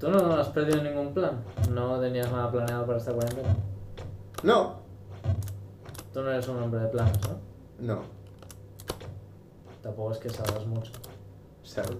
¿Tú 0.00 0.10
no 0.10 0.34
has 0.34 0.48
perdido 0.48 0.82
ningún 0.82 1.14
plan? 1.14 1.42
¿No 1.70 1.98
tenías 2.00 2.30
nada 2.30 2.50
planeado 2.50 2.86
para 2.86 2.98
esta 2.98 3.12
cuarentena? 3.12 3.56
No. 4.42 4.76
Tú 6.12 6.22
no 6.22 6.30
eres 6.30 6.46
un 6.48 6.62
hombre 6.62 6.80
de 6.80 6.88
planes, 6.88 7.18
¿no? 7.28 7.38
No. 7.94 8.02
Tampoco 9.82 10.12
es 10.12 10.18
que 10.18 10.30
salgas 10.30 10.66
mucho. 10.66 10.92
Cert. 11.64 11.92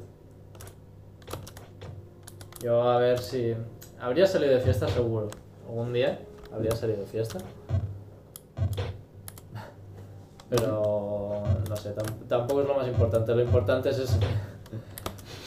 Yo 2.63 2.83
a 2.83 2.99
ver 2.99 3.19
si... 3.19 3.55
Habría 4.01 4.27
salido 4.27 4.53
de 4.53 4.61
fiesta 4.61 4.87
seguro. 4.89 5.29
Algún 5.67 5.93
día 5.93 6.21
habría 6.53 6.75
salido 6.77 7.01
de 7.01 7.07
fiesta. 7.07 7.39
Pero 10.51 11.43
no 11.69 11.77
sé, 11.77 11.95
tam- 11.95 12.27
tampoco 12.29 12.61
es 12.63 12.69
lo 12.69 12.75
más 12.75 12.87
importante. 12.87 13.35
Lo 13.35 13.43
importante 13.43 13.91
es 13.91 13.99
eso. 13.99 14.19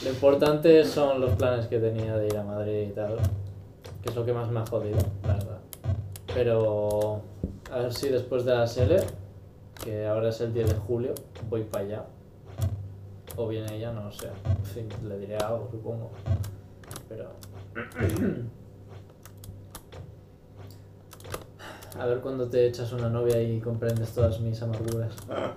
Lo 0.08 0.14
importante 0.14 0.86
son 0.86 1.20
los 1.20 1.34
planes 1.34 1.68
que 1.68 1.80
tenía 1.80 2.16
de 2.16 2.28
ir 2.28 2.38
a 2.38 2.44
Madrid 2.44 2.88
y 2.88 2.94
tal. 2.94 3.18
Que 4.02 4.08
es 4.08 4.16
lo 4.16 4.24
que 4.26 4.32
más 4.32 4.50
me 4.50 4.62
ha 4.62 4.66
jodido, 4.66 5.00
la 5.24 5.34
verdad. 5.34 5.60
Pero 6.34 7.24
a 7.70 7.80
ver 7.80 7.94
si 7.94 8.08
después 8.08 8.46
de 8.46 8.56
la 8.56 8.66
SL, 8.66 9.04
que 9.84 10.08
ahora 10.08 10.30
es 10.30 10.40
el 10.40 10.54
10 10.54 10.70
de 10.70 10.76
julio, 10.76 11.14
voy 11.50 11.64
para 11.64 11.84
allá. 11.84 12.06
O 13.36 13.50
viene 13.50 13.76
ella, 13.76 13.92
no 13.92 14.06
lo 14.06 14.12
sé. 14.14 14.30
En 14.46 14.64
fin, 14.64 14.88
le 15.10 15.20
diré 15.20 15.36
algo, 15.36 15.68
supongo. 15.70 16.12
Pero. 17.10 17.32
A 22.00 22.06
ver 22.06 22.22
cuando 22.22 22.48
te 22.48 22.66
echas 22.66 22.94
una 22.94 23.10
novia 23.10 23.42
y 23.42 23.60
comprendes 23.60 24.14
todas 24.14 24.40
mis 24.40 24.62
amarguras. 24.62 25.14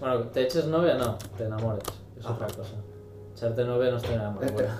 Bueno, 0.00 0.24
te 0.24 0.42
eches 0.42 0.66
novia 0.66 0.94
no, 0.96 1.16
te 1.38 1.44
enamores. 1.44 1.84
Es 2.18 2.26
otra 2.26 2.46
Ajá. 2.46 2.56
cosa. 2.56 2.74
pasarte 3.44 3.64
novia 3.64 3.90
no 3.90 3.96
está 3.98 4.16
nada 4.16 4.30
más 4.30 4.52
bueno. 4.52 4.72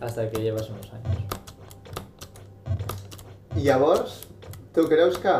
Hasta 0.00 0.30
que 0.30 0.42
llevas 0.42 0.68
unos 0.68 0.92
años. 0.92 1.24
I 3.56 3.62
llavors, 3.62 4.28
tu 4.74 4.86
creus 4.86 5.18
que... 5.18 5.32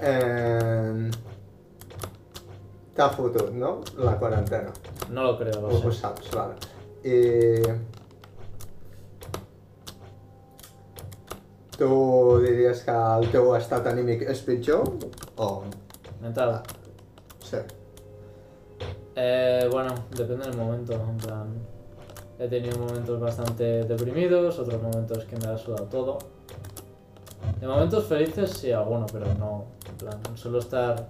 Eh, 0.00 1.10
T'ha 2.94 3.08
fotut, 3.08 3.50
no? 3.52 3.80
La 3.98 4.18
quarantena. 4.18 4.70
No 5.10 5.24
lo 5.24 5.38
creo, 5.38 5.60
lo 5.60 5.68
Ho, 5.68 5.80
sé. 5.80 5.86
ho 5.88 5.92
saps, 5.92 6.30
vale. 6.30 6.54
I... 7.02 7.62
Tu 11.76 12.38
diries 12.44 12.84
que 12.84 12.94
el 12.94 13.30
teu 13.32 13.54
estat 13.56 13.86
anímic 13.90 14.22
és 14.30 14.44
pitjor? 14.46 14.84
O... 15.36 15.64
Mental. 16.20 16.60
Sí. 17.42 17.58
Eh, 19.24 19.68
bueno, 19.70 19.94
depende 20.10 20.48
del 20.48 20.56
momento. 20.56 20.94
En 20.94 21.16
plan, 21.16 21.46
he 22.40 22.48
tenido 22.48 22.76
momentos 22.76 23.20
bastante 23.20 23.84
deprimidos, 23.84 24.58
otros 24.58 24.82
momentos 24.82 25.24
que 25.26 25.36
me 25.36 25.46
ha 25.46 25.56
sudado 25.56 25.84
todo. 25.84 26.18
De 27.60 27.68
momentos 27.68 28.04
felices 28.06 28.50
sí, 28.50 28.72
alguno, 28.72 29.06
pero 29.12 29.26
no. 29.34 29.66
En 29.88 29.96
plan, 29.96 30.36
suelo 30.36 30.58
estar 30.58 31.06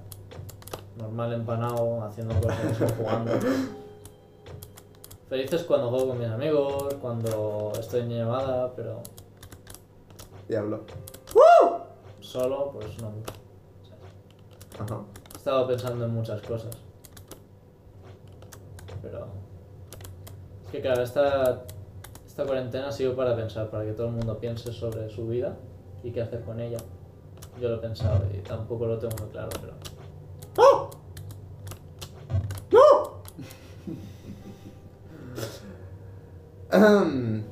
normal, 0.99 1.33
empanado, 1.33 2.04
haciendo 2.04 2.35
cosas 2.38 2.83
o 2.83 2.95
jugando. 2.99 3.33
Felices 5.31 5.62
cuando 5.62 5.88
juego 5.88 6.09
con 6.09 6.19
mis 6.19 6.28
amigos, 6.28 6.95
cuando 7.00 7.73
estoy 7.81 8.02
en 8.02 8.11
llamada, 8.11 8.75
pero 8.76 9.00
Diablo. 10.47 10.85
solo, 12.21 12.73
pues 12.73 13.00
no 13.00 13.09
mucho. 13.09 13.33
Ajá. 14.78 15.00
He 15.33 15.37
estado 15.38 15.66
pensando 15.66 16.04
en 16.04 16.12
muchas 16.12 16.42
cosas. 16.42 16.76
Pero. 19.02 19.26
Es 20.64 20.71
que 20.71 20.80
claro, 20.80 21.02
esta, 21.02 21.64
esta 22.26 22.44
cuarentena 22.44 22.88
ha 22.88 22.92
sido 22.92 23.14
para 23.14 23.37
pensar, 23.37 23.68
para 23.71 23.85
que 23.85 23.92
todo 23.92 24.06
el 24.06 24.12
mundo 24.14 24.38
piense 24.38 24.73
sobre 24.73 25.09
su 25.11 25.26
vida 25.28 25.56
y 26.02 26.11
qué 26.12 26.23
hacer 26.23 26.42
con 26.42 26.61
ella. 26.61 26.78
Yo 27.61 27.68
lo 27.68 27.76
he 27.76 27.78
pensado 27.78 28.25
y 28.32 28.38
tampoco 28.38 28.87
lo 28.87 28.99
tengo 28.99 29.14
muy 29.21 29.28
claro, 29.30 29.50
pero. 29.61 29.75
Oh! 30.56 30.90
No! 32.71 33.23
um, 36.73 37.42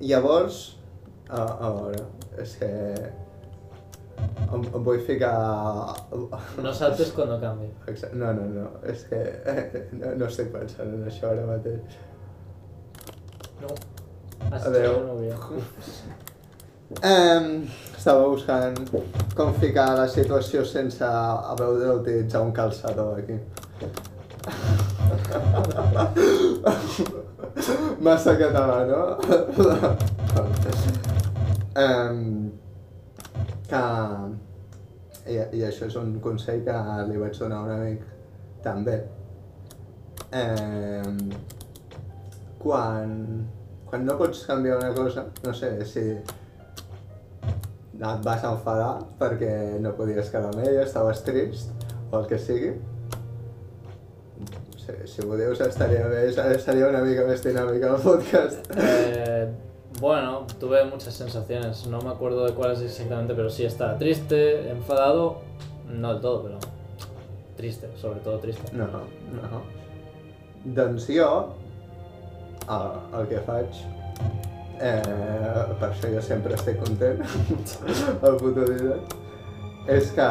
llavors, 0.00 0.76
a, 1.28 1.42
a 1.42 1.70
veure, 1.74 2.04
és 2.40 2.56
que 2.56 2.70
em, 4.54 4.60
em 4.66 4.82
vull 4.86 5.00
ficar... 5.06 5.34
No 6.58 6.72
saltes 6.74 7.12
cuando 7.16 7.38
cambie. 7.40 7.70
Exacte. 7.86 8.16
No, 8.16 8.32
no, 8.34 8.44
no, 8.54 8.66
és 8.90 9.00
que 9.10 9.20
no, 10.00 10.06
no 10.20 10.26
estic 10.30 10.48
pensant 10.54 10.90
en 10.96 11.02
això 11.10 11.24
ara 11.30 11.44
mateix. 11.48 11.98
No. 13.60 13.68
Novia. 14.50 15.36
Um, 16.90 17.68
estava 17.96 18.26
buscant 18.26 18.74
com 19.38 19.54
ficar 19.62 19.94
la 19.94 20.08
situació 20.10 20.64
sense 20.66 21.06
haver 21.06 21.68
d'utilitzar 21.78 22.42
un 22.42 22.50
calçador 22.52 23.18
aquí. 23.20 23.38
Massa 28.00 28.32
català, 28.40 28.78
no? 28.88 29.20
um, 31.84 32.50
que... 33.70 33.82
I, 35.30 35.36
I 35.58 35.64
això 35.66 35.86
és 35.86 35.96
un 36.00 36.14
consell 36.24 36.62
que 36.66 36.76
li 37.10 37.18
vaig 37.20 37.38
donar 37.38 37.60
a 37.60 37.64
un 37.66 37.72
amic 37.74 38.04
també. 38.64 38.96
Um, 40.30 41.18
quan, 42.60 43.14
quan 43.88 44.06
no 44.06 44.16
pots 44.20 44.44
canviar 44.48 44.78
una 44.78 44.92
cosa, 44.96 45.26
no 45.44 45.54
sé, 45.56 45.72
si 45.88 46.04
et 48.00 48.22
vas 48.24 48.44
enfadar 48.48 48.92
perquè 49.20 49.52
no 49.82 49.92
podies 49.96 50.30
quedar 50.32 50.52
amb 50.52 50.62
ella, 50.64 50.84
estaves 50.86 51.24
trist, 51.26 51.74
o 52.10 52.20
el 52.20 52.28
que 52.30 52.38
sigui. 52.40 52.74
Si, 54.80 54.94
si 55.06 55.26
ho 55.26 55.36
dius 55.36 55.60
estaria 55.66 56.06
bé, 56.08 56.22
seria 56.32 56.88
una 56.88 57.02
mica 57.04 57.26
més 57.28 57.44
dinàmica 57.44 57.92
el 57.94 58.06
podcast. 58.06 58.72
Eh, 58.76 59.69
bueno, 59.98 60.46
tuve 60.58 60.84
muchas 60.84 61.14
sensaciones. 61.14 61.86
No 61.86 62.00
me 62.00 62.10
acuerdo 62.10 62.46
de 62.46 62.52
cuáles 62.54 62.80
exactamente, 62.80 63.34
pero 63.34 63.50
sí 63.50 63.64
estaba 63.64 63.98
triste, 63.98 64.70
enfadado. 64.70 65.38
No 65.88 66.12
del 66.12 66.20
todo, 66.20 66.42
pero 66.44 66.58
triste, 67.56 67.90
sobre 67.96 68.20
todo 68.20 68.38
triste. 68.38 68.76
No, 68.76 68.86
no. 68.86 69.80
Doncs 70.64 71.06
jo, 71.08 71.54
el, 72.68 73.20
el 73.20 73.28
que 73.28 73.40
faig, 73.46 73.78
eh, 74.80 75.62
per 75.80 75.88
això 75.88 76.10
jo 76.12 76.20
sempre 76.24 76.56
estic 76.56 76.76
content, 76.82 77.22
el 78.28 78.36
puto 78.40 78.66
és 79.90 80.10
que 80.16 80.28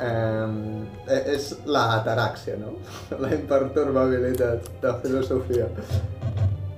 eh, 0.00 1.36
la 1.68 1.84
ataràxia, 1.98 2.56
no? 2.60 2.72
La 3.22 3.32
imperturbabilitat 3.36 4.70
de 4.82 4.94
filosofia. 5.04 5.68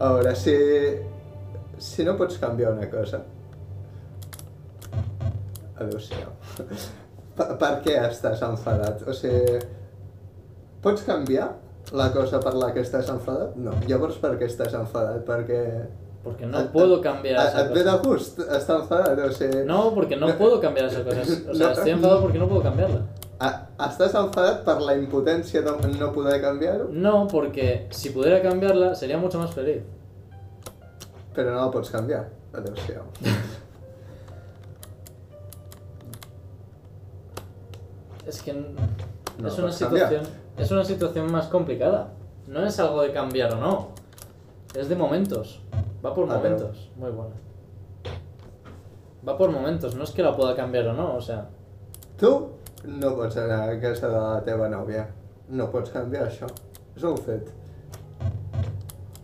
A 0.02 0.12
veure, 0.16 0.34
si, 0.34 0.56
si 1.82 2.04
no 2.06 2.14
pots 2.16 2.38
canviar 2.38 2.72
una 2.76 2.88
cosa, 2.90 3.22
adéu-siau. 5.80 6.30
Per, 7.36 7.46
per 7.60 7.72
què 7.84 7.96
estàs 8.10 8.42
enfadat? 8.46 9.02
O 9.08 9.14
sigui, 9.16 9.58
pots 10.84 11.04
canviar 11.06 11.48
la 11.96 12.10
cosa 12.14 12.38
per 12.44 12.52
la 12.60 12.68
que 12.74 12.84
estàs 12.84 13.08
enfadat? 13.12 13.56
No. 13.56 13.74
Llavors 13.88 14.18
per 14.22 14.34
què 14.40 14.48
estàs 14.50 14.74
enfadat? 14.78 15.24
Perquè... 15.28 15.62
Porque 16.22 16.46
no 16.46 16.60
et- 16.60 16.68
puedo 16.70 17.00
cambiar 17.02 17.40
et, 17.40 17.48
esa 17.48 17.64
de 17.72 17.82
cosa. 17.82 17.96
gust 18.04 18.38
estar 18.44 18.76
enfadat? 18.82 19.18
O 19.26 19.32
sigui... 19.34 19.64
No, 19.66 19.80
porque 19.94 20.14
no 20.16 20.28
puedo 20.38 20.60
cambiar 20.62 20.86
esa 20.86 21.02
cosa. 21.02 21.22
O 21.22 21.54
sea, 21.54 21.66
No. 21.66 21.72
estoy 21.72 21.90
enfadado 21.96 22.20
porque 22.22 22.38
no 22.38 22.48
puedo 22.48 22.62
cambiarla. 22.62 23.00
A- 23.42 23.66
Estàs 23.88 24.14
enfadat 24.14 24.60
per 24.64 24.76
la 24.86 24.94
impotència 24.94 25.62
de 25.66 25.72
no 25.98 26.12
poder 26.14 26.38
canviar-ho? 26.40 26.86
No, 26.92 27.26
porque 27.26 27.88
si 27.90 28.10
pudiera 28.10 28.40
cambiarla 28.40 28.94
sería 28.94 29.18
mucho 29.18 29.40
más 29.40 29.50
feliz. 29.52 29.82
Però 31.34 31.50
no 31.50 31.64
la 31.64 31.70
pots 31.72 31.90
canviar. 31.90 32.26
Adéu-siau. 32.52 33.04
Es 38.26 38.42
que 38.42 38.52
No 38.52 39.48
es 39.48 39.58
una 39.58 39.72
situación 39.72 40.22
es 40.56 40.70
una 40.70 40.84
situación 40.84 41.32
más 41.32 41.46
complicada. 41.46 42.12
No 42.46 42.64
es 42.66 42.78
algo 42.78 43.02
de 43.02 43.12
cambiar 43.12 43.54
o 43.54 43.56
no. 43.56 43.88
Es 44.74 44.88
de 44.88 44.96
momentos. 44.96 45.60
Va 46.04 46.14
por 46.14 46.26
pero- 46.28 46.38
momentos. 46.38 46.90
Muy 46.96 47.10
buena. 47.10 47.34
Va 49.26 49.38
por 49.38 49.50
momentos. 49.50 49.94
No 49.94 50.04
es 50.04 50.10
que 50.10 50.22
la 50.22 50.36
pueda 50.36 50.54
cambiar 50.54 50.88
o 50.88 50.92
no. 50.92 51.14
O 51.14 51.20
sea, 51.20 51.48
Tu 52.18 52.48
no 52.84 53.16
pots 53.16 53.36
anar 53.36 53.70
a 53.70 53.80
casa 53.80 54.08
de 54.08 54.14
la 54.14 54.42
teva 54.44 54.68
nòvia. 54.68 55.06
No 55.48 55.70
pots 55.70 55.90
canviar 55.90 56.28
això. 56.28 56.46
És 56.96 57.02
un 57.02 57.16
fet. 57.16 57.48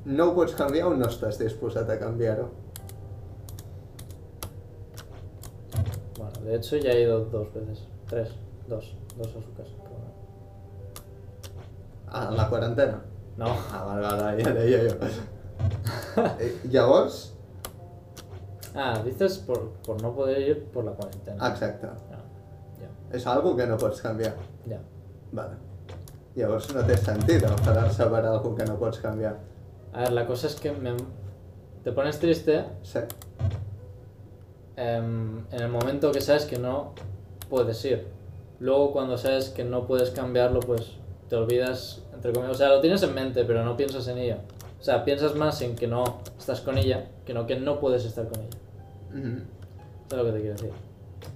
No 0.09 0.31
ho 0.31 0.35
pots 0.37 0.55
canviar 0.57 0.87
o 0.88 0.94
no 0.97 1.07
estàs 1.11 1.37
disposat 1.40 1.90
a 1.92 1.99
canviar-ho. 2.01 2.49
bueno, 6.18 6.40
de 6.44 6.57
hecho 6.57 6.77
ya 6.77 6.92
he 6.92 7.03
ido 7.03 7.25
dos 7.27 7.53
veces. 7.55 7.85
Tres. 8.09 8.31
Dos. 8.68 8.94
Dos 9.16 9.29
a 9.29 9.42
su 9.42 9.53
casa. 9.55 9.71
Ah, 12.11 12.29
en 12.31 12.37
la 12.37 12.49
quarantena? 12.49 13.03
No. 13.37 13.47
Ah, 13.73 13.85
vale, 13.85 14.01
vale, 14.03 14.42
ja 14.44 14.53
deia 14.53 14.79
jo. 14.90 14.97
Eh, 16.40 16.61
Llavors, 16.71 17.35
Ah, 18.75 19.01
dices 19.05 19.38
por, 19.38 19.71
por 19.87 20.01
no 20.03 20.14
poder 20.14 20.40
ir 20.42 20.64
por 20.66 20.85
la 20.85 20.92
cuarentena. 20.92 21.49
exacte. 21.49 21.87
Ya, 21.87 22.18
ya, 22.81 23.16
És 23.16 23.27
algo 23.27 23.57
que 23.57 23.66
no 23.66 23.77
pots 23.77 24.01
canviar. 24.01 24.35
ya. 24.66 24.79
Vale. 25.33 25.57
Llavors 26.37 26.73
no 26.75 26.83
té 26.87 26.97
sentit 26.97 27.42
enfadar-se 27.42 28.05
per 28.07 28.25
algo 28.27 28.55
que 28.55 28.64
no 28.64 28.77
pots 28.79 29.01
canviar. 29.01 29.37
A 29.92 30.01
ver, 30.03 30.12
la 30.12 30.27
cosa 30.27 30.46
es 30.46 30.55
que 30.57 30.72
me- 30.72 30.96
te 31.85 31.92
pones 31.92 32.18
triste 32.18 32.64
Sí. 32.83 32.98
em, 34.77 35.44
en 35.51 35.61
el 35.62 35.68
momento 35.68 36.12
que 36.12 36.20
sabes 36.20 36.44
que 36.44 36.59
no 36.59 36.92
puedes 37.48 37.85
ir. 37.85 38.07
Luego 38.61 38.92
cuando 38.92 39.16
sabes 39.18 39.48
que 39.51 39.64
no 39.64 39.87
puedes 39.87 40.11
cambiarlo, 40.11 40.61
pues 40.61 40.92
te 41.29 41.37
olvidas, 41.37 42.03
entre 42.14 42.33
comillas, 42.33 42.57
o 42.57 42.59
sea, 42.59 42.68
lo 42.68 42.81
tienes 42.81 43.03
en 43.03 43.14
mente, 43.14 43.44
pero 43.44 43.64
no 43.64 43.77
piensas 43.77 44.07
en 44.09 44.18
ella. 44.18 44.38
O 44.81 44.83
sea, 44.83 45.05
piensas 45.05 45.35
más 45.35 45.61
en 45.62 45.74
que 45.74 45.87
no 45.87 46.05
estás 46.38 46.61
con 46.61 46.79
ella, 46.79 47.07
que 47.24 47.35
no 47.35 47.46
que 47.46 47.57
no 47.57 47.81
puedes 47.81 48.05
estar 48.05 48.29
con 48.29 48.40
ella. 48.40 48.59
Mhm. 49.12 49.44
¿Sabes 50.09 50.24
lo 50.24 50.31
que 50.31 50.37
te 50.37 50.40
quiero 50.42 50.57
decir? 50.57 50.72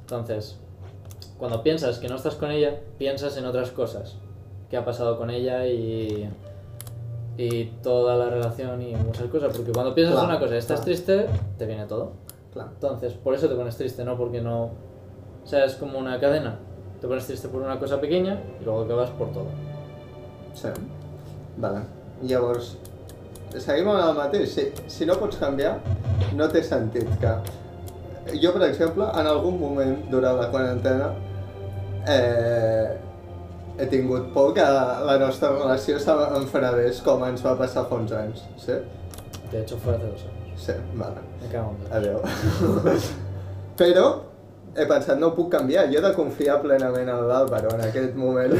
Entonces, 0.02 0.56
cuando 1.38 1.62
piensas 1.62 1.98
que 1.98 2.08
no 2.08 2.16
estás 2.16 2.34
con 2.36 2.50
ella, 2.50 2.78
piensas 2.98 3.36
en 3.36 3.46
otras 3.46 3.70
cosas. 3.70 4.16
¿Qué 4.70 4.76
ha 4.76 4.84
pasado 4.84 5.18
con 5.18 5.30
ella 5.30 5.66
y, 5.66 6.28
y 7.36 7.64
toda 7.82 8.16
la 8.16 8.30
relación 8.30 8.80
y 8.82 8.94
muchas 8.96 9.26
cosas? 9.28 9.56
Porque 9.56 9.72
cuando 9.72 9.94
piensas 9.94 10.14
Claro, 10.14 10.28
una 10.28 10.38
cosa 10.40 10.56
estás 10.56 10.80
claro. 10.80 10.84
triste, 10.84 11.26
te 11.58 11.66
viene 11.66 11.86
todo. 11.86 12.12
Clar. 12.52 12.68
Entonces, 12.74 13.14
por 13.14 13.34
eso 13.34 13.48
te 13.48 13.54
pones 13.54 13.76
triste, 13.76 14.04
no 14.04 14.16
porque 14.16 14.40
no... 14.40 14.64
O 14.64 15.46
sea, 15.46 15.64
es 15.64 15.74
como 15.74 15.98
una 15.98 16.20
cadena. 16.20 16.58
Te 17.00 17.08
pones 17.08 17.26
triste 17.26 17.48
por 17.48 17.62
una 17.62 17.78
cosa 17.78 18.00
pequeña 18.00 18.40
y 18.60 18.64
luego 18.64 18.82
acabas 18.82 19.10
por 19.10 19.32
todo. 19.32 19.46
Sí. 20.54 20.68
Vale. 21.56 21.80
Llavors, 22.22 22.76
seguim 23.58 23.88
amb 23.90 24.04
el 24.08 24.14
mateix. 24.16 24.52
Si, 24.54 24.68
si 24.86 25.06
no 25.08 25.16
pots 25.18 25.40
canviar, 25.40 25.80
no 26.38 26.46
té 26.48 26.62
sentit 26.62 27.08
que... 27.20 27.32
Jo, 28.38 28.52
per 28.54 28.68
exemple, 28.68 29.08
en 29.18 29.26
algun 29.26 29.58
moment 29.58 29.96
durant 30.12 30.38
la 30.38 30.46
quarantena 30.52 31.08
eh, 32.06 32.92
he 33.78 33.86
tingut 33.86 34.32
por 34.34 34.52
que 34.54 34.64
la 35.08 35.16
nostra 35.20 35.52
relació 35.54 35.98
s'enfadés 36.00 37.00
com 37.04 37.24
ens 37.28 37.44
va 37.44 37.54
passar 37.58 37.86
fa 37.88 38.00
uns 38.02 38.12
anys. 38.12 38.44
Sí? 38.60 38.76
De 39.50 39.62
hecho, 39.62 39.78
fue 39.78 39.94
hace 39.94 40.06
dos 40.06 40.20
años. 40.22 40.60
Sí, 40.60 40.72
vale. 40.94 41.16
Me 41.40 41.48
cago 41.48 41.74
en. 41.80 41.92
Adéu. 41.92 42.20
Però 43.76 44.06
he 44.76 44.86
pensat, 44.88 45.18
no 45.18 45.28
ho 45.28 45.36
puc 45.36 45.50
canviar, 45.52 45.88
jo 45.92 45.98
he 46.00 46.04
de 46.04 46.12
confiar 46.16 46.60
plenament 46.62 47.08
en 47.12 47.26
l'Àlvaro 47.28 47.74
en 47.76 47.84
aquest 47.88 48.16
moment. 48.16 48.54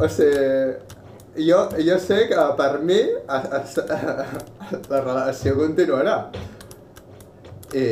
o 0.00 0.08
sigui, 0.08 1.46
jo, 1.46 1.60
jo 1.86 1.98
sé 1.98 2.24
que 2.28 2.48
per 2.58 2.72
mi 2.82 3.00
a, 3.26 3.38
a, 3.38 3.62
a, 3.96 4.26
la 4.90 5.00
relació 5.00 5.56
continuarà. 5.60 6.18
I, 7.74 7.86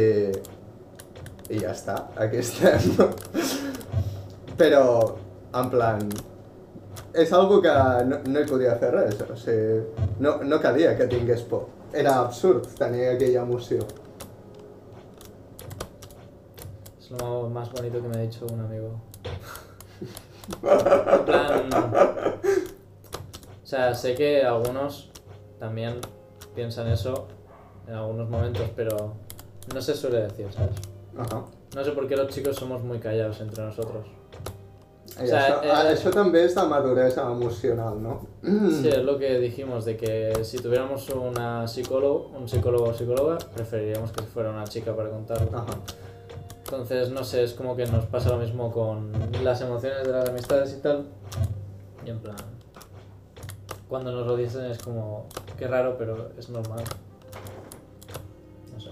i 1.50 1.60
ja 1.60 1.72
està, 1.72 1.96
aquí 2.16 2.42
estem. 2.42 3.00
Però, 4.60 4.84
en 5.54 5.70
plan, 5.70 6.08
és 7.14 7.32
algo 7.32 7.60
que 7.62 7.72
no, 8.08 8.18
no 8.26 8.40
hi 8.40 8.48
podia 8.48 8.76
fer 8.80 8.90
res, 8.94 9.20
o 9.24 9.36
sigui, 9.36 10.06
no, 10.24 10.38
no 10.48 10.58
calia 10.60 10.94
que 10.96 11.08
tingués 11.10 11.44
por. 11.48 11.68
Era 11.92 12.18
absurd 12.20 12.70
tenir 12.78 13.08
aquella 13.08 13.42
emoció. 13.42 13.84
Es 16.98 17.10
lo 17.10 17.50
más 17.50 17.70
bonito 17.72 18.00
que 18.00 18.08
me 18.08 18.16
ha 18.16 18.22
dicho 18.22 18.46
un 18.50 18.60
amigo. 18.60 18.94
En 20.62 21.24
plan... 21.24 21.68
O 23.62 23.66
sea, 23.66 23.94
sé 23.94 24.14
que 24.14 24.42
algunos 24.42 25.10
también 25.58 26.00
piensan 26.54 26.88
eso 26.88 27.28
en 27.86 27.94
algunos 27.94 28.28
momentos, 28.28 28.68
pero 28.74 29.14
no 29.72 29.80
se 29.80 29.94
suele 29.94 30.22
decir, 30.22 30.52
¿sabes? 30.52 30.76
Ajá. 31.16 31.44
No 31.74 31.84
sé 31.84 31.92
por 31.92 32.08
qué 32.08 32.16
los 32.16 32.28
chicos 32.28 32.56
somos 32.56 32.82
muy 32.82 32.98
callados 32.98 33.40
entre 33.40 33.64
nosotros. 33.64 34.06
I 35.20 35.24
O 35.24 35.26
sea, 35.26 35.40
això, 35.40 35.56
eh, 35.62 35.92
això 35.92 36.10
també 36.14 36.40
és 36.46 36.54
de 36.56 36.62
maduresa 36.68 37.26
emocional, 37.30 37.98
no? 38.00 38.20
Sí, 38.80 38.88
es 38.88 39.04
lo 39.04 39.18
que 39.18 39.38
dijimos, 39.40 39.84
de 39.84 39.96
que 39.96 40.32
si 40.44 40.58
tuviéramos 40.58 41.08
una 41.10 41.68
psicólogo, 41.68 42.30
un 42.38 42.48
psicólogo 42.48 42.84
o 42.84 42.94
psicóloga, 42.94 43.38
preferiríamos 43.54 44.10
que 44.12 44.22
fuera 44.22 44.50
una 44.50 44.64
chica 44.64 44.96
para 44.96 45.10
contarlo. 45.10 45.50
Ajá. 45.56 45.78
Entonces, 46.64 47.10
no 47.10 47.22
sé, 47.24 47.44
es 47.44 47.52
como 47.52 47.76
que 47.76 47.84
nos 47.86 48.06
pasa 48.06 48.30
lo 48.30 48.38
mismo 48.38 48.72
con 48.72 49.12
las 49.44 49.60
emociones 49.60 50.06
de 50.06 50.12
las 50.12 50.28
amistades 50.30 50.74
y 50.78 50.80
tal. 50.80 51.04
Y 52.06 52.10
en 52.10 52.18
plan, 52.18 52.36
cuando 53.88 54.12
nos 54.12 54.26
lo 54.26 54.36
dicen 54.36 54.64
es 54.64 54.78
como, 54.78 55.26
qué 55.58 55.68
raro, 55.68 55.96
pero 55.98 56.30
es 56.38 56.48
normal. 56.48 56.82
No 58.72 58.80
sé. 58.80 58.88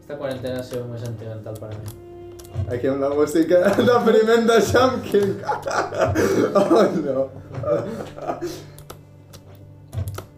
Esta 0.00 0.18
cuarentena 0.18 0.58
ha 0.58 0.62
sido 0.64 0.84
muy 0.86 0.98
sentimental 0.98 1.54
para 1.54 1.76
mí. 1.78 2.09
Aquí 2.70 2.86
amb 2.86 3.00
la 3.02 3.08
música 3.10 3.60
depriment 3.78 4.46
de 4.46 4.60
Shamking. 4.60 5.40
oh, 6.54 6.82
no. 7.04 7.28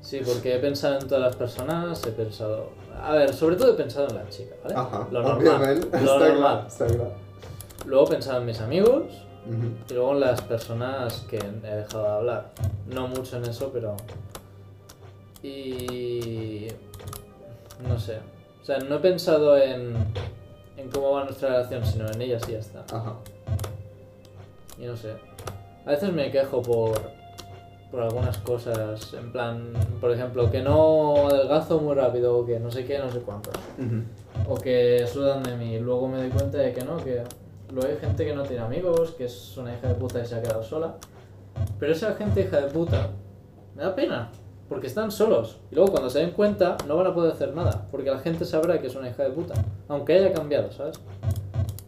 Sí, 0.00 0.20
porque 0.24 0.56
he 0.56 0.58
pensado 0.58 0.98
en 0.98 1.06
todas 1.08 1.22
las 1.24 1.36
personas, 1.36 2.04
he 2.06 2.12
pensado... 2.12 2.70
A 3.02 3.12
ver, 3.14 3.32
sobre 3.34 3.56
todo 3.56 3.72
he 3.72 3.74
pensado 3.76 4.08
en 4.08 4.14
la 4.16 4.28
chica, 4.28 4.54
¿vale? 4.62 4.74
Ajá, 4.76 5.08
lo 5.10 5.22
normal. 5.22 5.38
òbviament, 5.38 5.84
Lo 5.84 6.16
clar, 6.18 6.20
normal. 6.32 6.58
està 6.68 6.86
clar. 6.86 7.12
Luego 7.86 8.04
he 8.06 8.10
pensado 8.10 8.38
en 8.40 8.46
mis 8.46 8.60
amigos. 8.60 9.04
Y 9.90 9.94
luego 9.94 10.12
en 10.12 10.20
las 10.20 10.40
personas 10.42 11.24
que 11.28 11.36
he 11.38 11.76
dejado 11.76 12.04
de 12.04 12.10
hablar. 12.10 12.50
No 12.86 13.08
mucho 13.08 13.38
en 13.38 13.44
eso, 13.46 13.70
pero. 13.72 13.96
Y. 15.42 16.68
No 17.88 17.98
sé. 17.98 18.18
O 18.62 18.64
sea, 18.64 18.78
no 18.78 18.96
he 18.96 18.98
pensado 19.00 19.56
en. 19.58 19.96
En 20.82 20.90
cómo 20.90 21.12
va 21.12 21.24
nuestra 21.24 21.50
relación, 21.50 21.84
sino 21.84 22.10
en 22.10 22.20
ellas 22.20 22.42
y 22.48 22.52
ya 22.52 22.58
está. 22.58 22.84
Ajá. 22.92 23.14
Y 24.78 24.86
no 24.86 24.96
sé. 24.96 25.14
A 25.86 25.90
veces 25.90 26.12
me 26.12 26.30
quejo 26.30 26.62
por. 26.62 27.00
por 27.90 28.02
algunas 28.02 28.38
cosas. 28.38 29.14
En 29.14 29.32
plan, 29.32 29.72
por 30.00 30.10
ejemplo, 30.10 30.50
que 30.50 30.62
no 30.62 31.28
adelgazo 31.28 31.80
muy 31.80 31.94
rápido, 31.94 32.38
o 32.38 32.46
que 32.46 32.58
no 32.58 32.70
sé 32.70 32.84
qué, 32.84 32.98
no 32.98 33.10
sé 33.10 33.20
cuánto. 33.20 33.50
Mhm. 33.78 34.06
O 34.48 34.56
que 34.56 35.06
sudan 35.06 35.42
de 35.42 35.56
mí. 35.56 35.78
Luego 35.78 36.08
me 36.08 36.18
doy 36.18 36.30
cuenta 36.30 36.58
de 36.58 36.72
que 36.72 36.84
no, 36.84 36.96
que 36.96 37.22
luego 37.70 37.88
hay 37.88 37.96
gente 37.96 38.24
que 38.24 38.34
no 38.34 38.42
tiene 38.42 38.62
amigos, 38.62 39.12
que 39.12 39.24
es 39.24 39.56
una 39.56 39.74
hija 39.74 39.88
de 39.88 39.94
puta 39.94 40.20
y 40.20 40.26
se 40.26 40.34
ha 40.34 40.42
quedado 40.42 40.62
sola. 40.62 40.96
Pero 41.78 41.92
esa 41.92 42.14
gente 42.14 42.40
hija 42.42 42.60
de 42.60 42.68
puta 42.68 43.10
me 43.74 43.82
da 43.82 43.94
pena, 43.94 44.30
porque 44.72 44.86
están 44.86 45.10
solos. 45.12 45.58
Y 45.70 45.74
luego 45.74 45.90
cuando 45.90 46.08
se 46.08 46.20
den 46.20 46.30
cuenta 46.30 46.78
no 46.88 46.96
van 46.96 47.06
a 47.08 47.14
poder 47.14 47.30
hacer 47.32 47.54
nada, 47.54 47.86
porque 47.90 48.10
la 48.10 48.18
gente 48.20 48.46
sabrá 48.46 48.80
que 48.80 48.86
es 48.86 48.94
una 48.96 49.10
hija 49.10 49.22
de 49.24 49.28
puta, 49.30 49.52
aunque 49.86 50.14
haya 50.14 50.32
cambiado, 50.32 50.72
¿sabes? 50.72 50.98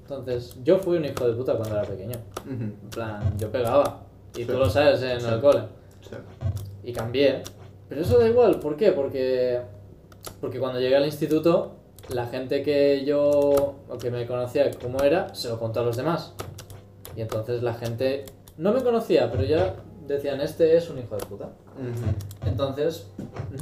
Entonces, 0.03 0.59
yo 0.62 0.79
fui 0.79 0.99
un 0.99 1.07
hijo 1.07 1.27
de 1.27 1.33
puta 1.33 1.57
cuando 1.57 1.77
era 1.79 1.88
pequeño. 1.88 2.18
En 2.47 2.73
plan, 2.90 3.23
yo 3.38 3.51
pegaba. 3.51 4.03
Y 4.35 4.40
Sí. 4.40 4.44
tú 4.44 4.53
lo 4.59 4.68
sabes 4.68 5.01
en 5.03 5.18
Sí. 5.18 5.27
el 5.33 5.40
cole 5.40 5.61
Sí. 6.03 6.16
y 6.83 6.92
cambié. 6.92 7.42
Pero 7.88 8.03
eso 8.03 8.18
da 8.18 8.29
igual, 8.29 8.61
¿por 8.61 8.77
qué? 8.77 8.92
Porque, 8.92 9.62
porque 10.42 10.59
cuando 10.61 10.79
llegué 10.79 10.97
al 10.97 11.07
instituto, 11.07 11.77
la 12.11 12.27
gente 12.27 12.62
que 12.62 13.03
yo, 13.07 13.31
o 13.88 13.99
que 13.99 14.11
me 14.11 14.27
conocía 14.27 14.70
como 14.73 15.01
era, 15.03 15.35
se 15.35 15.49
lo 15.49 15.59
contó 15.59 15.81
a 15.81 15.85
los 15.85 15.97
demás. 15.97 16.35
Y 17.16 17.23
entonces 17.23 17.62
la 17.62 17.73
gente 17.73 18.27
no 18.59 18.75
me 18.75 18.83
conocía, 18.83 19.31
pero 19.33 19.42
ya 19.44 19.75
decían, 20.07 20.40
este 20.40 20.77
es 20.77 20.90
un 20.90 20.99
hijo 20.99 21.17
de 21.17 21.27
puta. 21.27 21.47
Mhm. 21.79 22.49
Entonces 22.49 23.07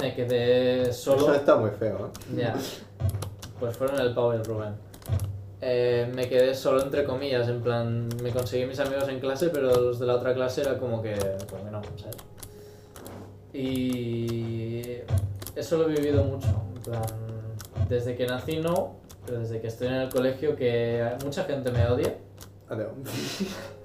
me 0.00 0.14
quedé 0.14 0.92
solo. 0.92 1.28
Això 1.28 1.40
està 1.40 1.56
molt 1.58 1.78
feo, 1.78 2.06
eh? 2.06 2.36
Ya. 2.36 2.54
Pues 3.60 3.76
fueron 3.76 4.00
el 4.00 4.12
Pau 4.14 4.32
y 4.32 4.36
el 4.36 4.44
Rubén. 4.44 4.74
Eh, 5.60 6.10
me 6.12 6.28
quedé 6.28 6.54
solo 6.54 6.82
entre 6.82 7.04
comillas, 7.04 7.48
en 7.48 7.62
plan, 7.62 8.08
me 8.20 8.30
conseguí 8.30 8.66
mis 8.66 8.80
amigos 8.80 9.08
en 9.08 9.20
clase, 9.20 9.48
pero 9.50 9.72
los 9.72 10.00
de 10.00 10.06
la 10.06 10.16
otra 10.16 10.34
clase 10.34 10.62
era 10.62 10.76
como 10.76 11.00
que, 11.00 11.14
que 11.14 11.70
no, 11.70 11.80
¿sabes? 11.96 12.16
Y 13.52 14.82
eso 15.54 15.78
lo 15.78 15.88
he 15.88 15.92
vivido 15.94 16.24
mucho, 16.24 16.48
en 16.74 16.82
plan, 16.82 17.04
desde 17.88 18.16
que 18.16 18.26
nací 18.26 18.56
no, 18.56 18.96
pero 19.24 19.38
desde 19.38 19.60
que 19.60 19.68
estoy 19.68 19.86
en 19.86 19.94
el 19.94 20.08
colegio 20.08 20.56
que 20.56 21.08
mucha 21.24 21.44
gente 21.44 21.70
me 21.70 21.86
odia, 21.86 22.16
Adéu. 22.68 22.88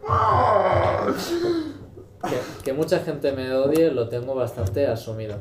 que, 2.23 2.63
que 2.63 2.73
mucha 2.73 2.99
gente 2.99 3.31
me 3.31 3.53
odie 3.53 3.91
lo 3.91 4.09
tengo 4.09 4.35
bastante 4.35 4.87
asumido. 4.87 5.35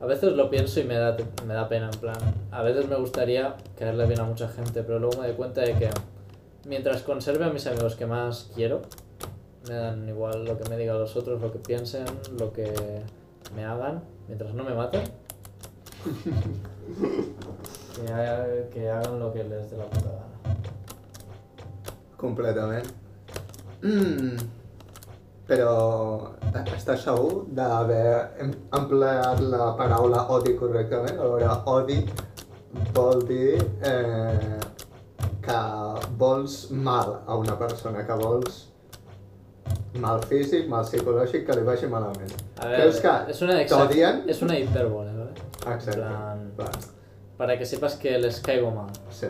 A 0.00 0.06
veces 0.06 0.32
lo 0.32 0.50
pienso 0.50 0.80
y 0.80 0.84
me 0.84 0.94
da, 0.96 1.16
me 1.46 1.54
da 1.54 1.68
pena, 1.68 1.90
en 1.92 1.98
plan, 2.00 2.16
a 2.50 2.62
veces 2.62 2.88
me 2.88 2.96
gustaría 2.96 3.56
caerle 3.78 4.06
bien 4.06 4.20
a 4.20 4.24
mucha 4.24 4.48
gente, 4.48 4.82
pero 4.82 4.98
luego 4.98 5.20
me 5.20 5.28
doy 5.28 5.36
cuenta 5.36 5.62
de 5.62 5.74
que 5.74 5.90
mientras 6.66 7.02
conserve 7.02 7.44
a 7.44 7.50
mis 7.50 7.66
amigos 7.66 7.94
que 7.94 8.04
más 8.06 8.50
quiero, 8.54 8.82
me 9.68 9.74
dan 9.74 10.06
igual 10.08 10.44
lo 10.44 10.58
que 10.58 10.68
me 10.68 10.76
digan 10.76 10.98
los 10.98 11.16
otros, 11.16 11.40
lo 11.40 11.50
que 11.52 11.58
piensen, 11.58 12.04
lo 12.38 12.52
que 12.52 12.72
me 13.56 13.64
hagan, 13.64 14.02
mientras 14.28 14.52
no 14.54 14.64
me 14.64 14.74
maten. 14.74 15.02
Que, 17.94 18.12
haga- 18.12 18.68
que 18.72 18.90
hagan 18.90 19.18
lo 19.20 19.32
que 19.32 19.44
les 19.44 19.70
dé 19.70 19.76
la 19.76 19.84
puta 19.86 20.08
gana. 20.10 20.56
Completament. 22.16 22.86
Mm. 23.82 24.36
Però 25.48 25.72
estàs 26.76 27.02
segur 27.04 27.44
d'haver 27.52 28.30
em- 28.40 28.54
empleat 28.78 29.40
la 29.44 29.74
paraula 29.76 30.22
odi 30.32 30.54
correctament? 30.56 31.18
A 31.20 31.26
veure, 31.28 31.50
odi 31.66 31.98
vol 32.96 33.20
dir 33.28 33.58
eh, 33.84 34.60
que 35.44 35.58
vols 36.18 36.70
mal 36.70 37.18
a 37.26 37.36
una 37.36 37.58
persona, 37.60 38.06
que 38.06 38.16
vols 38.22 38.62
mal 40.00 40.22
físic, 40.26 40.66
mal 40.68 40.84
psicològic, 40.88 41.44
que 41.46 41.54
li 41.58 41.62
vagi 41.68 41.86
malament. 41.92 42.32
A 42.58 42.66
ver, 42.68 42.80
Creus 42.80 43.00
que 43.04 43.12
es 43.30 43.42
una, 43.42 43.58
t'odien? 43.66 44.24
es 44.26 44.40
una 44.42 44.58
hipérbole, 44.58 45.12
¿vale? 45.12 45.32
Exacte. 45.74 46.00
plan- 46.00 46.50
Va, 46.58 46.70
Para 47.36 47.58
que 47.58 47.66
sepas 47.66 47.96
que 47.96 48.16
les 48.18 48.40
caigo 48.40 48.70
mal. 48.70 48.90
sí. 49.10 49.26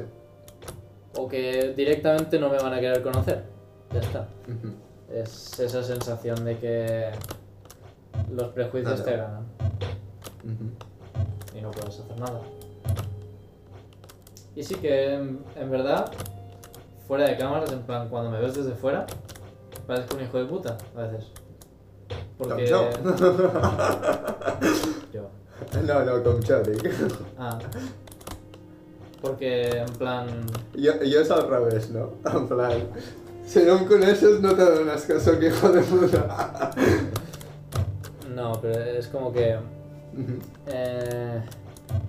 O 1.17 1.29
que 1.29 1.73
directamente 1.77 2.39
no 2.39 2.49
me 2.51 2.59
van 2.59 2.73
a 2.73 2.81
querer 2.81 3.03
conocer. 3.03 3.45
Ya 3.93 4.01
está. 4.01 4.29
Mhm. 4.49 4.75
Es 5.15 5.61
esa 5.61 5.83
sensación 5.85 6.45
de 6.45 6.59
que 6.59 7.11
los 8.33 8.49
prejuicios 8.49 8.99
Nada. 8.99 9.11
te 9.11 9.17
ganan 9.17 9.47
y 11.55 11.61
no 11.61 11.71
puedes 11.71 12.01
hacer 12.01 12.19
nada. 12.19 12.41
Y 14.57 14.65
sí 14.65 14.75
que 14.75 15.15
en, 15.15 15.45
en 15.57 15.71
verdad, 15.71 16.11
fuera 17.07 17.29
de 17.29 17.37
cámaras, 17.37 17.71
en 17.73 17.83
plan, 17.83 18.09
cuando 18.09 18.31
me 18.31 18.41
ves 18.41 18.55
desde 18.55 18.75
fuera, 18.75 19.07
parezco 19.87 20.17
un 20.17 20.25
hijo 20.25 20.39
de 20.39 20.47
puta 20.47 20.77
a 20.97 21.03
veces. 21.03 21.31
Porque. 22.37 22.67
Yo. 22.73 22.91
No, 25.87 26.05
no, 26.05 26.23
jo 26.23 26.61
dic. 26.63 26.91
Ah. 27.39 27.59
Porque 29.21 29.79
en 29.79 29.93
plan. 29.95 30.27
Jo, 30.75 30.93
jo 31.01 31.21
és 31.21 31.31
al 31.31 31.49
revés, 31.49 31.91
no? 31.91 32.11
En 32.27 32.49
plan, 32.49 32.89
si 33.47 33.63
no 33.65 33.77
em 33.79 33.85
coneixes 33.87 34.41
no 34.41 34.55
t'adones 34.55 35.05
que 35.07 35.19
sóc 35.21 35.43
hijo 35.43 35.69
de 35.73 35.83
puta. 35.83 36.71
No, 38.35 38.53
pero 38.61 38.81
es 38.99 39.07
como 39.09 39.33
que. 39.33 39.57
Eh, 40.67 41.43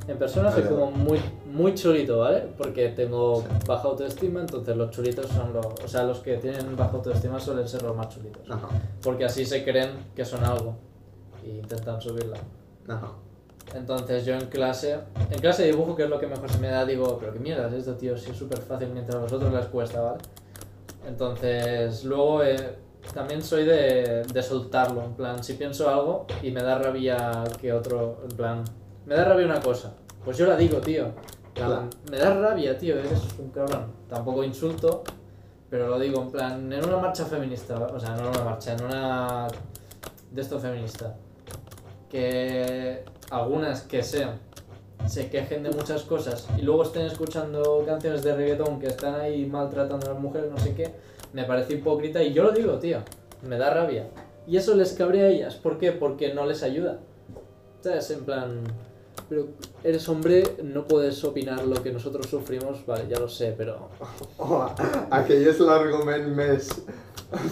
en 0.07 0.17
persona 0.17 0.51
soy 0.51 0.63
como 0.63 0.89
muy, 0.91 1.19
muy 1.51 1.73
chulito, 1.73 2.19
¿vale? 2.19 2.43
Porque 2.57 2.89
tengo 2.89 3.41
Sí. 3.41 3.47
baja 3.67 3.87
autoestima, 3.87 4.39
entonces 4.41 4.75
los 4.75 4.89
chulitos 4.91 5.27
son 5.27 5.53
los... 5.53 5.65
O 5.83 5.87
sea, 5.87 6.03
los 6.03 6.19
que 6.19 6.37
tienen 6.37 6.75
baja 6.75 6.93
autoestima 6.93 7.39
suelen 7.39 7.67
ser 7.67 7.81
los 7.83 7.95
más 7.95 8.09
chulitos. 8.09 8.49
Ajá, 8.49 8.67
Porque 9.03 9.25
así 9.25 9.45
se 9.45 9.63
creen 9.63 9.89
que 10.15 10.23
son 10.25 10.43
algo 10.43 10.75
y 11.43 11.51
intentan 11.59 12.01
subirla. 12.01 12.37
ajá. 12.87 13.11
Entonces 13.73 14.23
yo 14.25 14.35
en 14.35 14.45
clase, 14.45 14.95
en 15.31 15.39
clase 15.39 15.63
de 15.63 15.71
dibujo, 15.71 15.95
que 15.95 16.03
es 16.03 16.09
lo 16.09 16.19
que 16.19 16.27
mejor 16.27 16.49
se 16.49 16.59
me 16.59 16.67
da, 16.67 16.85
digo, 16.85 17.17
pero 17.19 17.33
qué 17.33 17.39
mierda 17.39 17.67
es 17.67 17.73
esto, 17.73 17.95
tío, 17.95 18.15
si 18.15 18.29
es 18.31 18.37
súper 18.37 18.59
fácil 18.59 18.89
mientras 18.93 19.15
a 19.15 19.19
vosotros 19.19 19.51
les 19.51 19.65
cuesta, 19.65 20.01
¿vale? 20.01 20.19
Entonces 21.07 22.03
luego 22.03 22.43
eh, 22.43 22.77
también 23.13 23.41
soy 23.41 23.65
de, 23.65 24.23
de 24.23 24.43
soltarlo, 24.43 25.03
en 25.03 25.13
plan, 25.13 25.43
si 25.43 25.53
pienso 25.53 25.89
algo 25.89 26.25
y 26.41 26.51
me 26.51 26.63
da 26.63 26.77
rabia 26.77 27.43
que 27.61 27.71
otro, 27.71 28.21
en 28.29 28.35
plan, 28.35 28.63
me 29.05 29.15
da 29.15 29.25
rabia 29.25 29.45
una 29.45 29.61
cosa, 29.61 29.93
pues 30.23 30.37
yo 30.37 30.47
la 30.47 30.57
digo, 30.57 30.79
tío. 30.79 31.11
Claro. 31.53 31.87
Me 32.11 32.17
da 32.17 32.33
rabia, 32.33 32.77
tío, 32.77 32.99
eres 32.99 33.21
un 33.39 33.49
cabrón. 33.49 33.93
Tampoco 34.09 34.43
insulto, 34.43 35.03
pero 35.69 35.87
lo 35.87 35.97
digo, 35.97 36.21
en 36.21 36.31
plan, 36.31 36.73
en 36.73 36.85
una 36.85 36.97
marcha 36.97 37.25
feminista, 37.25 37.75
o 37.75 37.99
sea, 37.99 38.09
no 38.15 38.23
en 38.23 38.27
una 38.27 38.43
marcha, 38.43 38.73
en 38.73 38.83
una 38.83 39.47
de 40.31 40.41
esto 40.41 40.59
feminista, 40.59 41.15
que 42.09 43.05
algunas 43.29 43.83
que 43.83 44.03
sean 44.03 44.39
se 45.07 45.29
quejen 45.29 45.63
de 45.63 45.71
muchas 45.71 46.03
cosas 46.03 46.47
y 46.57 46.61
luego 46.61 46.83
estén 46.83 47.05
escuchando 47.05 47.83
canciones 47.85 48.23
de 48.23 48.35
reggaetón 48.35 48.79
que 48.79 48.87
están 48.87 49.15
ahí 49.15 49.45
maltratando 49.45 50.07
a 50.07 50.13
las 50.13 50.19
mujeres, 50.21 50.49
no 50.51 50.57
sé 50.57 50.73
qué, 50.73 50.91
me 51.33 51.43
parece 51.43 51.73
hipócrita 51.73 52.21
y 52.23 52.33
yo 52.33 52.43
lo 52.43 52.51
digo, 52.51 52.79
tío, 52.79 52.99
me 53.47 53.57
da 53.57 53.73
rabia. 53.73 54.07
Y 54.47 54.57
eso 54.57 54.75
les 54.75 54.93
cabrea 54.93 55.25
a 55.25 55.29
ellas, 55.29 55.55
¿por 55.55 55.77
qué? 55.77 55.91
Porque 55.91 56.33
no 56.33 56.45
les 56.45 56.61
ayuda. 56.63 56.99
¿Sabes? 57.81 58.09
En 58.11 58.25
plan, 58.25 58.63
pero 59.29 59.47
eres 59.83 60.07
hombre, 60.09 60.43
no 60.63 60.85
puedes 60.85 61.23
opinar 61.23 61.63
lo 61.65 61.81
que 61.81 61.91
nosotros 61.91 62.27
sufrimos, 62.27 62.85
vale, 62.85 63.05
ya 63.09 63.19
lo 63.19 63.27
sé, 63.27 63.53
pero... 63.57 63.89
Oh, 64.37 64.67
aquell 65.11 65.47
és 65.49 65.59
l'argument 65.59 66.27
més 66.37 66.67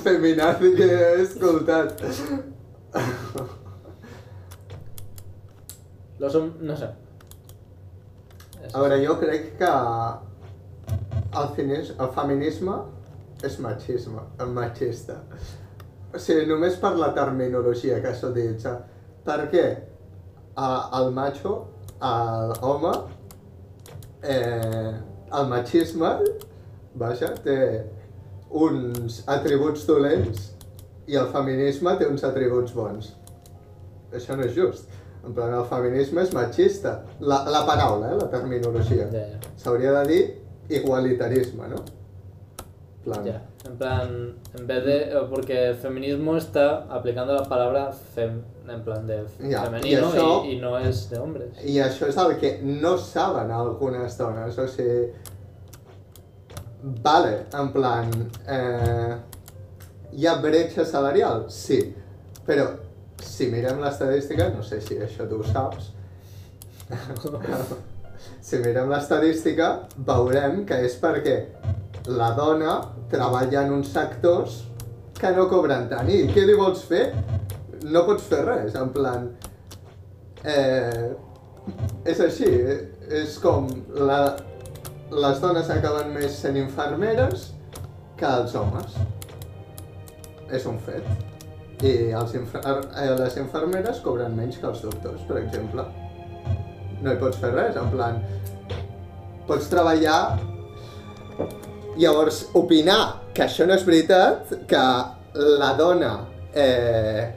feminazi 0.04 0.74
que 0.78 0.86
he 0.86 1.22
escoltat. 1.24 2.02
Los 6.20 6.36
hom- 6.36 6.54
no 6.62 6.76
sé. 6.78 6.90
A 8.72 8.80
veure, 8.82 9.00
jo 9.04 9.18
crec 9.20 9.58
que 9.60 9.70
el, 11.40 11.48
finis, 11.58 11.92
el 12.00 12.12
feminisme 12.16 12.78
és 13.44 13.58
machisme, 13.60 14.22
machista. 14.56 15.20
O 16.14 16.22
sigui, 16.22 16.46
només 16.48 16.78
per 16.80 16.94
la 16.96 17.10
terminologia 17.16 18.00
que 18.04 18.14
s'utilitza. 18.16 18.78
Per 19.26 19.40
què 19.52 19.66
a- 20.56 20.90
el 21.02 21.12
macho, 21.12 21.54
l'home, 22.62 22.94
eh, 24.22 24.94
el 25.34 25.48
machisme, 25.48 26.14
vaja, 26.96 27.34
té 27.44 27.58
uns 28.50 29.24
atributs 29.28 29.88
dolents 29.88 30.52
i 31.08 31.16
el 31.20 31.28
feminisme 31.34 31.98
té 31.98 32.06
uns 32.08 32.24
atributs 32.24 32.74
bons. 32.74 33.14
Això 34.14 34.38
no 34.38 34.44
és 34.46 34.54
just. 34.56 34.90
En 35.24 35.34
plan, 35.34 35.54
el 35.56 35.64
feminisme 35.66 36.22
és 36.22 36.34
machista. 36.36 36.98
La, 37.22 37.44
la 37.50 37.62
paraula, 37.66 38.12
eh, 38.12 38.18
la 38.20 38.30
terminologia. 38.30 39.06
Ya, 39.12 39.28
ya. 39.34 39.40
S'hauria 39.58 39.92
de 40.02 40.08
dir 40.10 40.24
igualitarisme, 40.70 41.68
no? 41.72 41.84
Plan, 43.04 43.24
Ya, 43.26 43.42
en 43.68 43.78
plan, 43.78 44.12
en 44.58 44.68
vez 44.68 44.86
de, 44.86 44.98
porque 45.30 45.70
el 45.70 45.76
feminismo 45.76 46.38
está 46.38 46.84
aplicando 46.90 47.34
la 47.34 47.44
palabra 47.44 47.92
fem, 47.92 48.42
en 48.68 48.82
plan 48.84 49.06
de 49.08 49.26
Ya, 49.50 49.64
femenino 49.64 49.88
y 50.14 50.18
eso- 50.18 50.44
y, 50.46 50.52
y 50.52 50.60
no 50.62 50.78
es 50.78 51.10
de 51.10 51.20
hombres. 51.20 51.50
I 51.66 51.80
això 51.84 52.08
és 52.08 52.16
el 52.18 52.38
que 52.40 52.60
no 52.64 52.98
saben 52.98 53.52
algunes 53.52 54.18
dones, 54.18 54.58
o 54.58 54.68
sigui... 54.68 55.10
Vale, 57.02 57.46
en 57.54 57.72
plan... 57.74 58.10
Eh, 58.48 59.16
hi 60.14 60.28
ha 60.28 60.36
bretxa 60.36 60.84
salarial? 60.86 61.46
Sí, 61.50 61.80
però 62.46 62.68
si 63.24 63.50
mirem 63.52 63.82
l'estadística, 63.84 64.50
no 64.54 64.64
sé 64.66 64.82
si 64.84 65.00
això 65.02 65.28
tu 65.30 65.40
ho 65.42 65.48
saps, 65.48 65.92
si 68.48 68.60
mirem 68.64 68.92
l'estadística, 68.92 69.70
veurem 70.10 70.64
que 70.68 70.80
és 70.86 70.98
perquè 71.02 71.38
la 72.12 72.34
dona 72.38 72.78
treballa 73.12 73.64
en 73.64 73.74
uns 73.80 73.92
sectors 73.94 74.62
que 75.20 75.32
no 75.36 75.48
cobren 75.52 75.88
tant. 75.92 76.10
I 76.10 76.28
què 76.34 76.46
li 76.46 76.56
vols 76.60 76.84
fer? 76.90 77.06
No 77.84 78.06
pots 78.08 78.28
fer 78.32 78.44
res, 78.48 78.76
en 78.80 78.92
plan... 78.96 79.30
Eh, 80.44 81.14
és 82.12 82.20
així, 82.20 82.50
és 83.08 83.38
com 83.40 83.70
la, 83.96 84.36
les 85.16 85.40
dones 85.40 85.70
acaben 85.72 86.12
més 86.16 86.36
sent 86.42 86.60
infermeres 86.60 87.52
que 88.20 88.28
els 88.28 88.56
homes. 88.60 88.98
És 90.52 90.68
un 90.70 90.82
fet. 90.84 91.33
I 91.84 92.14
els 92.16 92.34
infer 92.40 92.62
les 93.20 93.38
infermeres 93.42 94.00
cobren 94.04 94.36
menys 94.38 94.60
que 94.60 94.70
els 94.70 94.82
doctors, 94.86 95.24
per 95.28 95.42
exemple. 95.42 95.84
No 97.04 97.12
hi 97.12 97.20
pots 97.20 97.40
fer 97.42 97.52
res, 97.52 97.78
en 97.80 97.90
plan... 97.92 98.22
Pots 99.50 99.68
treballar... 99.72 100.20
Llavors, 102.00 102.46
opinar 102.58 103.02
que 103.36 103.44
això 103.46 103.68
no 103.70 103.76
és 103.76 103.84
veritat, 103.86 104.54
que 104.70 104.84
la 105.60 105.74
dona 105.78 106.14
eh, 106.58 107.28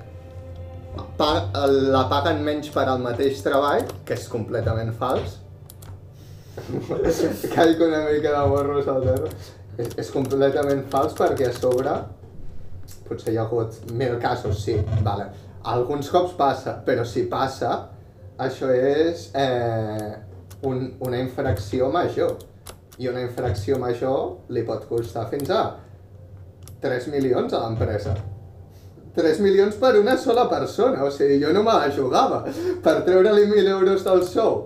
pa 1.19 1.29
la 1.67 2.07
paguen 2.09 2.41
menys 2.45 2.71
per 2.73 2.87
al 2.89 3.03
mateix 3.03 3.43
treball, 3.45 3.85
que 4.07 4.17
és 4.17 4.25
completament 4.33 4.95
fals. 4.97 5.37
Caic 7.55 7.83
una 7.85 8.07
mica 8.07 8.33
de 8.33 8.45
morros 8.53 8.89
al 8.89 9.05
terra. 9.11 9.33
És, 9.77 9.93
és 10.07 10.13
completament 10.13 10.87
fals 10.93 11.17
perquè 11.19 11.51
a 11.51 11.57
sobre 11.57 11.99
potser 13.09 13.33
hi 13.33 13.39
ha 13.41 13.47
hagut 13.47 13.91
mil 13.93 14.19
casos, 14.23 14.63
sí, 14.65 14.77
vale. 15.05 15.29
Alguns 15.67 16.11
cops 16.13 16.37
passa, 16.39 16.77
però 16.87 17.05
si 17.05 17.25
passa, 17.31 17.73
això 18.39 18.69
és 18.71 19.31
eh, 19.35 20.13
un, 20.69 20.93
una 21.01 21.19
infracció 21.23 21.91
major. 21.93 22.37
I 22.99 23.11
una 23.11 23.25
infracció 23.25 23.77
major 23.81 24.53
li 24.55 24.63
pot 24.65 24.87
costar 24.89 25.27
fins 25.33 25.51
a 25.53 25.65
3 26.81 27.11
milions 27.13 27.53
a 27.53 27.61
l'empresa. 27.67 28.15
3 29.17 29.41
milions 29.41 29.77
per 29.81 29.95
una 29.99 30.17
sola 30.21 30.45
persona, 30.49 31.05
o 31.05 31.11
sigui, 31.11 31.41
jo 31.43 31.53
no 31.53 31.63
me 31.65 31.73
la 31.73 31.93
jugava. 31.93 32.43
Per 32.85 32.97
treure-li 33.07 33.47
1.000 33.49 33.73
euros 33.73 34.05
del 34.05 34.23
sou, 34.29 34.59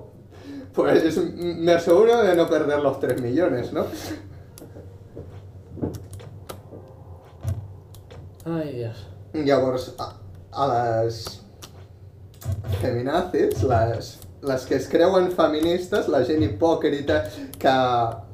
pues 0.75 1.19
me 1.39 1.73
aseguro 1.75 2.23
de 2.23 2.35
no 2.37 2.49
perder 2.51 2.81
los 2.81 2.99
3 3.01 3.21
millones, 3.23 3.73
¿no? 3.73 3.87
Ay, 8.45 8.73
Dios. 8.73 9.07
Llavors, 9.35 9.93
a, 9.99 10.13
a 10.53 10.67
les 10.73 11.21
feminazis, 12.81 13.63
les, 13.63 14.19
les 14.43 14.65
que 14.67 14.75
es 14.81 14.89
creuen 14.89 15.31
feministes, 15.37 16.09
la 16.09 16.23
gent 16.25 16.43
hipòcrita 16.49 17.23
que... 17.61 17.69
a- 17.69 18.27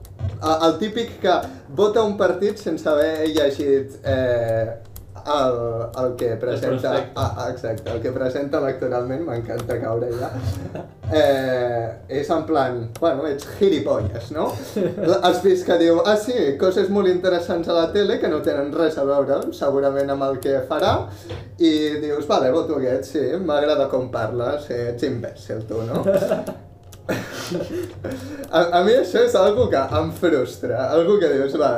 El 0.66 0.78
típic 0.80 1.18
que 1.20 1.32
vota 1.76 2.02
un 2.06 2.16
partit 2.16 2.56
sense 2.58 2.86
haver 2.88 3.26
llegit 3.34 3.92
eh, 4.04 4.76
el, 5.34 5.56
el 6.04 6.14
que 6.16 6.36
presenta... 6.36 6.90
prospecte. 6.90 7.12
Ah, 7.16 7.48
exacte, 7.50 7.90
el 7.92 8.02
que 8.02 8.12
presenta 8.12 8.58
electoralment, 8.58 9.24
m'encanta 9.26 9.78
caure 9.82 10.10
allà. 10.12 10.30
Eh, 11.06 12.18
és 12.20 12.30
en 12.34 12.44
plan, 12.48 12.80
bueno, 13.00 13.26
ets 13.30 13.46
gilipolles, 13.58 14.30
no? 14.34 14.48
Has 15.26 15.42
vist 15.44 15.66
que 15.68 15.78
diu, 15.82 16.00
ah 16.04 16.16
sí, 16.20 16.36
coses 16.60 16.90
molt 16.90 17.10
interessants 17.12 17.70
a 17.70 17.78
la 17.78 17.88
tele 17.94 18.20
que 18.22 18.30
no 18.32 18.42
tenen 18.46 18.72
res 18.74 18.98
a 18.98 19.06
veure 19.08 19.40
segurament 19.56 20.14
amb 20.14 20.28
el 20.30 20.40
que 20.42 20.60
farà 20.68 20.96
i 21.58 21.72
dius, 22.02 22.26
vale, 22.28 22.52
voto 22.54 22.80
aquest, 22.80 23.12
sí, 23.14 23.26
m'agrada 23.38 23.90
com 23.92 24.10
parles, 24.14 24.66
sí, 24.66 24.80
ets 24.92 25.10
imbècil 25.10 25.66
tu, 25.70 25.82
no? 25.86 26.02
A, 28.50 28.60
a 28.78 28.82
mi 28.86 28.94
això 28.96 29.22
és 29.26 29.34
algo 29.38 29.68
que 29.70 29.82
em 30.00 30.10
frustra, 30.20 30.88
algo 30.96 31.18
que 31.20 31.30
dius, 31.32 31.54
va, 31.60 31.70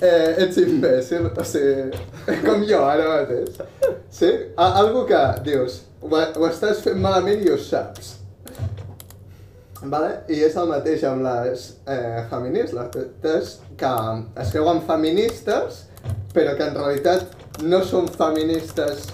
eh, 0.00 0.34
ets 0.44 0.58
imbècil, 0.62 1.28
o 1.28 1.46
sigui, 1.46 2.02
com 2.46 2.64
jo 2.68 2.82
ara 2.86 3.08
mateix, 3.10 3.60
sí? 4.12 4.32
A, 4.56 4.72
algo 4.82 5.04
que 5.08 5.20
dius, 5.46 5.82
ho, 6.02 6.10
ho 6.10 6.48
estàs 6.48 6.82
fent 6.84 7.00
malament 7.02 7.44
i 7.44 7.52
ho 7.52 7.58
saps. 7.60 8.18
Vale? 9.82 10.12
I 10.30 10.44
és 10.46 10.54
el 10.60 10.68
mateix 10.70 11.02
amb 11.08 11.24
les 11.26 11.64
eh, 11.90 12.20
feministes, 12.30 13.56
que 13.78 13.94
es 14.44 14.52
creuen 14.54 14.82
feministes, 14.86 15.84
però 16.32 16.54
que 16.58 16.68
en 16.68 16.78
realitat 16.78 17.62
no 17.66 17.82
són 17.84 18.06
feministes 18.14 19.08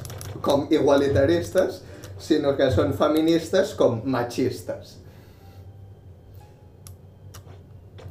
com 0.45 0.67
igualitaristes, 0.71 1.81
sinó 2.21 2.55
que 2.59 2.69
són 2.75 2.93
feministes 2.99 3.73
com 3.79 4.03
machistes. 4.05 4.98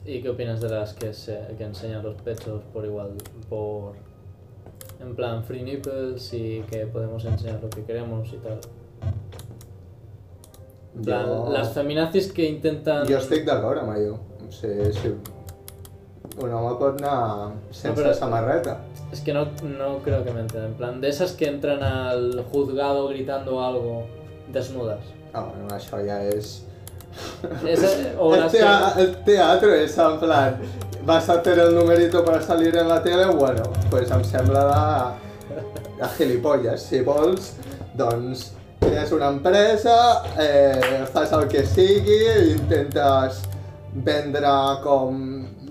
¿Y 0.07 0.21
qué 0.21 0.29
opinas 0.29 0.61
de 0.61 0.69
las 0.69 0.93
que, 0.93 1.13
se, 1.13 1.37
que 1.57 1.63
enseñan 1.65 2.01
los 2.01 2.15
pechos 2.21 2.61
por 2.73 2.85
igual, 2.85 3.11
por... 3.49 3.93
En 5.01 5.15
plan, 5.15 5.43
free 5.43 5.61
nipples 5.61 6.33
y 6.33 6.61
que 6.71 6.87
podemos 6.87 7.23
enseñar 7.25 7.59
lo 7.61 7.69
que 7.69 7.83
queremos 7.83 8.29
y 8.33 8.37
tal? 8.37 8.59
Jo- 11.05 11.49
las 11.51 11.73
feminazis 11.73 12.31
que 12.33 12.45
intentan... 12.49 13.05
Jo 13.07 13.19
estic 13.19 13.43
d'acord 13.45 13.83
amb 13.83 13.91
allò. 13.93 14.15
Sigui, 14.49 14.87
si 14.95 15.11
un 16.41 16.53
home 16.53 16.73
pot 16.79 16.97
anar 17.03 17.51
sense 17.69 17.99
però- 18.01 18.13
samarreta. 18.15 18.77
Es 19.11 19.21
que 19.21 19.33
no, 19.33 19.45
no 19.77 19.99
creo 20.03 20.23
que 20.23 20.31
me 20.31 20.41
entiendan. 20.41 20.71
En 20.71 20.77
plan, 20.77 21.01
de 21.01 21.09
esas 21.09 21.33
que 21.33 21.47
entran 21.47 21.83
al 21.83 22.43
juzgado 22.51 23.07
gritando 23.09 23.61
algo 23.63 24.05
desnudas. 24.51 25.03
Ah, 25.33 25.43
bueno, 25.51 25.67
això 25.75 25.99
ja 26.07 26.23
és... 26.31 26.63
Eh, 27.65 28.15
o 28.19 28.33
el, 28.35 28.49
tea- 28.51 28.93
que- 28.95 29.01
el 29.01 29.15
teatro 29.23 29.73
és 29.73 29.97
en 29.97 30.19
plan, 30.19 30.57
vas 31.05 31.29
a 31.29 31.33
hacer 31.39 31.59
el 31.59 31.75
numerito 31.75 32.23
para 32.25 32.41
salir 32.41 32.75
en 32.75 32.87
la 32.89 33.01
tele, 33.03 33.25
bueno, 33.25 33.63
pues 33.89 34.09
em 34.11 34.23
sembla 34.23 34.63
de, 35.49 35.61
de 36.01 36.09
gilipolles. 36.17 36.81
Si 36.81 37.01
vols, 37.01 37.53
doncs, 37.95 38.51
crees 38.79 39.11
una 39.11 39.27
empresa, 39.29 40.23
eh, 40.39 41.05
fas 41.13 41.31
el 41.33 41.47
que 41.47 41.65
sigui, 41.65 42.19
intentes 42.53 43.41
vendre 43.93 44.51
com 44.83 45.23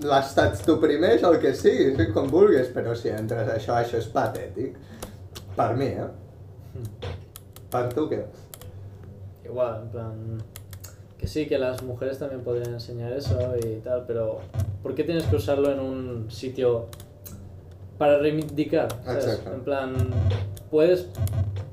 l'estat 0.03 0.59
t'oprimeix, 0.65 1.23
el 1.23 1.39
que 1.39 1.53
sigui, 1.55 1.93
sí, 1.97 2.09
com 2.13 2.27
vulguis, 2.29 2.67
però 2.73 2.93
si 2.95 3.09
entres 3.09 3.47
a 3.47 3.55
això, 3.57 3.77
això 3.79 3.97
és 4.01 4.09
patètic. 4.13 4.75
Per 5.55 5.71
mi, 5.75 5.87
eh? 5.87 6.09
Per 7.71 7.87
tu 7.93 8.07
què? 8.09 8.19
Igual, 9.47 9.81
en 9.81 9.89
plan. 9.89 10.43
Que 11.17 11.27
sí, 11.27 11.47
que 11.47 11.57
las 11.57 11.81
mujeres 11.83 12.19
también 12.19 12.41
podrían 12.43 12.73
enseñar 12.73 13.11
eso 13.13 13.37
y 13.57 13.77
tal, 13.79 14.05
pero 14.05 14.39
¿por 14.83 14.93
qué 14.95 15.03
tienes 15.03 15.23
que 15.25 15.35
usarlo 15.35 15.71
en 15.71 15.79
un 15.79 16.29
sitio 16.31 16.85
para 17.97 18.19
reivindicar? 18.19 18.87
En 19.53 19.61
plan, 19.61 19.95
puedes 20.69 21.07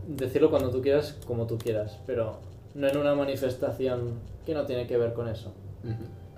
decirlo 0.08 0.48
cuando 0.50 0.70
tú 0.70 0.80
quieras, 0.80 1.16
como 1.26 1.46
tú 1.46 1.58
quieras, 1.58 1.98
pero 2.06 2.38
no 2.74 2.88
en 2.88 2.96
una 2.96 3.14
manifestación 3.14 4.14
que 4.46 4.54
no 4.54 4.64
tiene 4.64 4.86
que 4.86 4.96
ver 4.96 5.12
con 5.12 5.28
eso. 5.28 5.52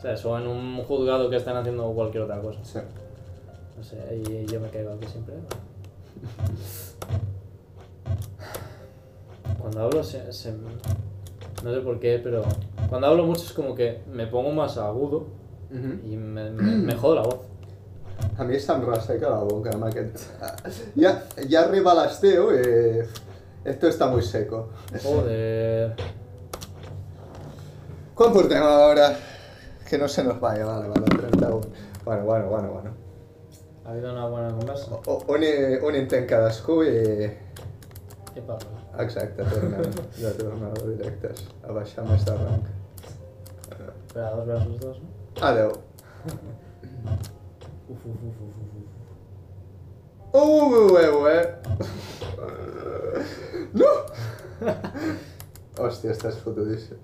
¿Sabes? 0.02 0.24
O 0.26 0.36
en 0.38 0.46
un 0.48 0.82
juzgado 0.82 1.30
que 1.30 1.36
están 1.36 1.56
haciendo 1.56 1.88
cualquier 1.92 2.24
otra 2.24 2.40
cosa. 2.40 2.58
Sí. 2.64 2.80
No 3.78 3.84
sé, 3.84 3.96
y 4.28 4.46
yo 4.46 4.58
me 4.60 4.68
caigo 4.68 4.92
aquí 4.92 5.06
siempre. 5.06 5.34
Cuando 9.60 9.82
hablo 9.82 10.02
se, 10.04 10.32
se- 10.32 10.54
No 11.64 11.74
sé 11.74 11.80
por 11.80 11.98
qué, 11.98 12.20
pero... 12.22 12.44
Cuando 12.88 13.06
hablo 13.08 13.24
mucho 13.24 13.42
es 13.42 13.52
como 13.52 13.74
que 13.74 14.02
me 14.12 14.26
pongo 14.26 14.50
más 14.52 14.78
agudo 14.78 15.26
y 15.70 16.16
me, 16.16 16.50
me, 16.50 16.76
me 16.76 16.94
jodo 16.94 17.14
la 17.16 17.22
voz. 17.22 17.40
A 18.38 18.44
mi 18.44 18.58
se'm 18.60 18.84
resseca 18.84 19.28
la 19.30 19.42
boca 19.44 19.72
amb 19.74 19.84
aquest... 19.88 20.22
Ja, 20.96 21.12
ja 21.50 21.62
arriba 21.64 21.94
l'estiu 21.96 22.50
i... 22.54 23.04
Esto 23.66 23.88
está 23.88 24.06
muy 24.06 24.22
seco. 24.22 24.68
Joder. 25.02 25.96
Quan 28.14 28.32
portem 28.32 28.62
a 28.62 28.70
l'hora? 28.78 29.08
Que 29.88 29.98
no 29.98 30.06
se 30.08 30.22
nos 30.22 30.38
vaya, 30.40 30.64
vale, 30.64 30.88
vale, 30.88 31.04
31. 31.04 31.60
Bueno, 32.04 32.24
bueno, 32.24 32.46
bueno, 32.48 32.72
bueno. 32.72 32.90
Ha 33.84 33.90
habido 33.90 34.12
una 34.12 34.26
buena 34.28 34.50
conversa. 34.50 34.94
O, 35.06 35.24
un, 35.28 35.44
un 35.82 35.96
intent 35.96 36.28
cadascú 36.28 36.84
i... 36.84 37.32
¿Qué 38.34 38.42
pasa? 38.46 38.66
Exacte, 38.98 39.44
tornem, 39.44 39.90
de 40.16 40.30
tornar 40.38 40.70
a 40.72 40.84
directes, 40.92 41.46
a 41.62 41.72
baixar 41.76 42.04
més 42.08 42.24
de 42.24 42.36
rank. 42.40 42.70
Espera, 43.68 44.30
dos 44.36 44.46
versus 44.46 44.80
dos, 44.80 45.00
¿no? 45.02 45.08
Adeu. 45.48 45.72
Uf, 47.88 48.06
uf, 48.06 48.06
uf, 48.06 48.22
uf, 48.24 48.40
uf, 48.40 48.76
uf. 48.80 48.96
Uh, 50.32 50.96
eh, 50.98 51.08
eh. 51.32 51.46
No! 53.72 53.92
Hòstia, 55.76 56.10
estàs 56.12 56.40
fotudíssim. 56.40 56.98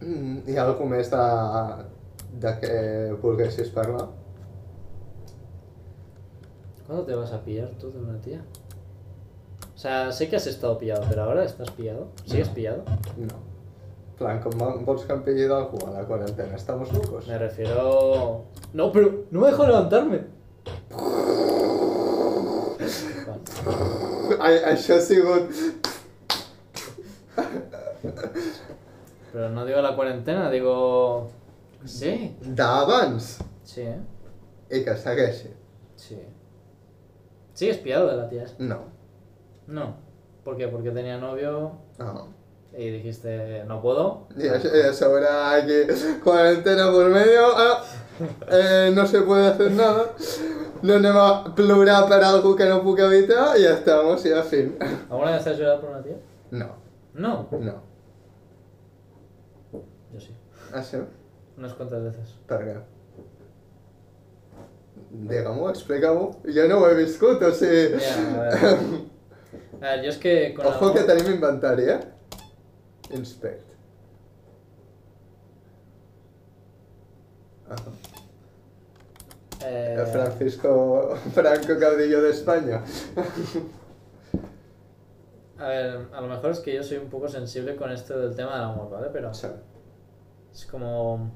Mm, 0.00 0.42
hi 0.46 0.56
ha 0.56 0.66
alguna 0.66 0.98
més 0.98 1.08
de, 1.12 1.24
de 2.44 2.52
què 2.60 2.76
volguessis 3.22 3.72
parlar? 3.74 4.06
¿Cuándo 6.86 7.04
te 7.04 7.14
vas 7.18 7.32
a 7.32 7.42
pillar 7.42 7.70
tú 7.80 7.90
de 7.90 7.98
una 7.98 8.20
tía? 8.20 8.44
O 9.86 9.88
sea, 9.88 10.10
sé 10.10 10.28
que 10.28 10.34
has 10.34 10.48
estado 10.48 10.76
pillado, 10.78 11.04
pero 11.08 11.22
ahora 11.22 11.44
estás 11.44 11.70
pillado. 11.70 12.08
¿Sigues 12.24 12.48
pillado? 12.48 12.82
No. 13.16 13.36
Plan, 14.18 14.40
va- 14.60 14.74
vols 14.82 15.04
que 15.06 15.12
em 15.14 15.20
pilli 15.22 15.44
d'algú 15.46 15.78
a 15.86 15.90
la 15.92 16.02
quarantena? 16.04 16.56
Estamos 16.56 16.90
locos? 16.92 17.28
Me 17.28 17.38
refiero... 17.38 18.46
No, 18.72 18.90
pero 18.90 19.26
no 19.30 19.40
me 19.42 19.46
dejo 19.46 19.64
levantarme. 19.64 20.24
Ai, 24.40 24.56
això 24.72 24.96
ha 24.96 25.00
sigut... 25.06 25.54
Pero 29.32 29.50
no 29.50 29.64
digo 29.66 29.80
la 29.82 29.94
cuarentena, 29.94 30.50
digo... 30.50 31.30
Sí. 31.84 32.34
D'abans! 32.42 33.38
Sí, 33.62 33.82
¿eh? 33.82 34.00
I 34.68 34.82
que 34.82 34.96
segueixi. 34.96 35.54
Sí. 35.94 36.18
¿Sigues 37.54 37.78
pillado 37.78 38.08
de 38.10 38.16
la 38.16 38.28
tía 38.28 38.42
esa? 38.50 38.56
No. 38.58 38.95
No. 39.66 39.96
¿Por 40.44 40.56
qué? 40.56 40.68
Porque 40.68 40.90
tenía 40.90 41.18
novio 41.18 41.72
No. 41.98 42.28
y 42.76 42.90
dijiste, 42.90 43.64
no 43.66 43.80
puedo. 43.82 44.28
Y 44.36 44.46
a, 44.48 44.56
y 44.58 44.80
a 44.88 44.92
sobre 44.92 45.26
aquí, 45.26 46.18
cuarentena 46.22 46.90
por 46.92 47.08
medio, 47.08 47.46
ah, 47.56 47.82
eh, 48.50 48.92
no 48.94 49.06
se 49.06 49.22
puede 49.22 49.46
hacer 49.48 49.70
nada, 49.72 50.12
no 50.82 50.94
anem 50.94 51.16
a 51.16 51.54
plorar 51.54 52.06
per 52.08 52.22
algú 52.24 52.54
que 52.56 52.66
no 52.68 52.82
puc 52.84 52.98
evitar 53.00 53.56
i 53.58 53.62
ja 53.64 53.72
estamos, 53.74 54.24
i 54.26 54.32
a 54.32 54.42
fin. 54.42 54.76
¿Alguna 55.10 55.32
vez 55.32 55.46
has 55.46 55.58
llorado 55.58 55.80
por 55.80 55.90
una 55.90 56.02
tía? 56.02 56.16
No, 56.50 56.68
No. 57.14 57.48
no. 57.50 57.82
Yo 60.12 60.20
sí. 60.20 60.34
Ah, 60.72 60.82
sí? 60.82 60.98
Unas 61.56 61.72
cuantas 61.74 62.02
veces. 62.04 62.34
Per 62.46 62.60
què? 62.60 62.76
Digue-m'ho, 65.10 65.70
explica-m'ho. 65.70 66.30
Jo 66.44 66.68
no 66.68 66.78
ho 66.80 66.88
he 66.90 66.94
viscut, 66.94 67.42
o 67.42 67.52
sigui... 67.52 67.96
Ya, 68.00 68.78
a 69.80 69.86
ver. 69.96 70.02
Yo 70.02 70.10
es 70.10 70.18
que 70.18 70.54
con 70.54 70.66
Ojo 70.66 70.92
que 70.92 71.00
tenim 71.04 71.32
inventari, 71.34 71.84
eh? 71.84 72.00
Inspect. 73.10 73.62
Eh, 79.64 80.04
Francisco 80.12 81.16
Franco 81.32 81.78
Caudillo 81.80 82.22
de 82.22 82.30
España. 82.30 82.82
A 85.58 85.68
ver, 85.68 86.08
a 86.12 86.20
lo 86.20 86.28
mejor 86.28 86.50
es 86.50 86.60
que 86.60 86.74
yo 86.74 86.82
soy 86.82 86.98
un 86.98 87.08
poco 87.08 87.28
sensible 87.28 87.76
con 87.76 87.90
esto 87.90 88.18
del 88.18 88.36
tema 88.36 88.54
del 88.56 88.64
amor, 88.64 88.90
¿vale? 88.90 89.08
Pero 89.12 89.32
Sí. 89.32 89.46
es 90.52 90.66
como... 90.66 91.30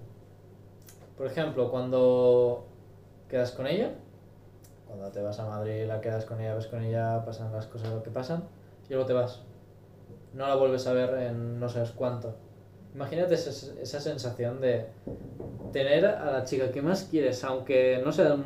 Por 1.16 1.26
ejemplo, 1.26 1.70
cuando 1.70 2.66
quedas 3.28 3.52
con 3.52 3.66
ella, 3.66 3.92
cuando 4.90 5.10
te 5.10 5.22
vas 5.22 5.38
a 5.38 5.46
Madrid, 5.46 5.86
la 5.86 6.00
quedas 6.00 6.24
con 6.24 6.40
ella, 6.40 6.54
ves 6.54 6.66
con 6.66 6.82
ella, 6.82 7.24
pasan 7.24 7.52
las 7.52 7.66
cosas 7.66 7.92
lo 7.92 8.02
que 8.02 8.10
pasan, 8.10 8.44
y 8.88 8.92
luego 8.92 9.06
te 9.06 9.12
vas. 9.12 9.42
No 10.34 10.46
la 10.46 10.56
vuelves 10.56 10.86
a 10.86 10.92
ver 10.92 11.14
en 11.22 11.60
no 11.60 11.68
sabes 11.68 11.92
cuánto. 11.92 12.34
Imagínate 12.94 13.34
esa, 13.34 13.50
esa 13.80 14.00
sensación 14.00 14.60
de 14.60 14.86
tener 15.72 16.04
a 16.04 16.32
la 16.32 16.44
chica 16.44 16.72
que 16.72 16.82
más 16.82 17.04
quieres, 17.04 17.42
aunque 17.44 18.02
no 18.04 18.10
sea 18.10 18.36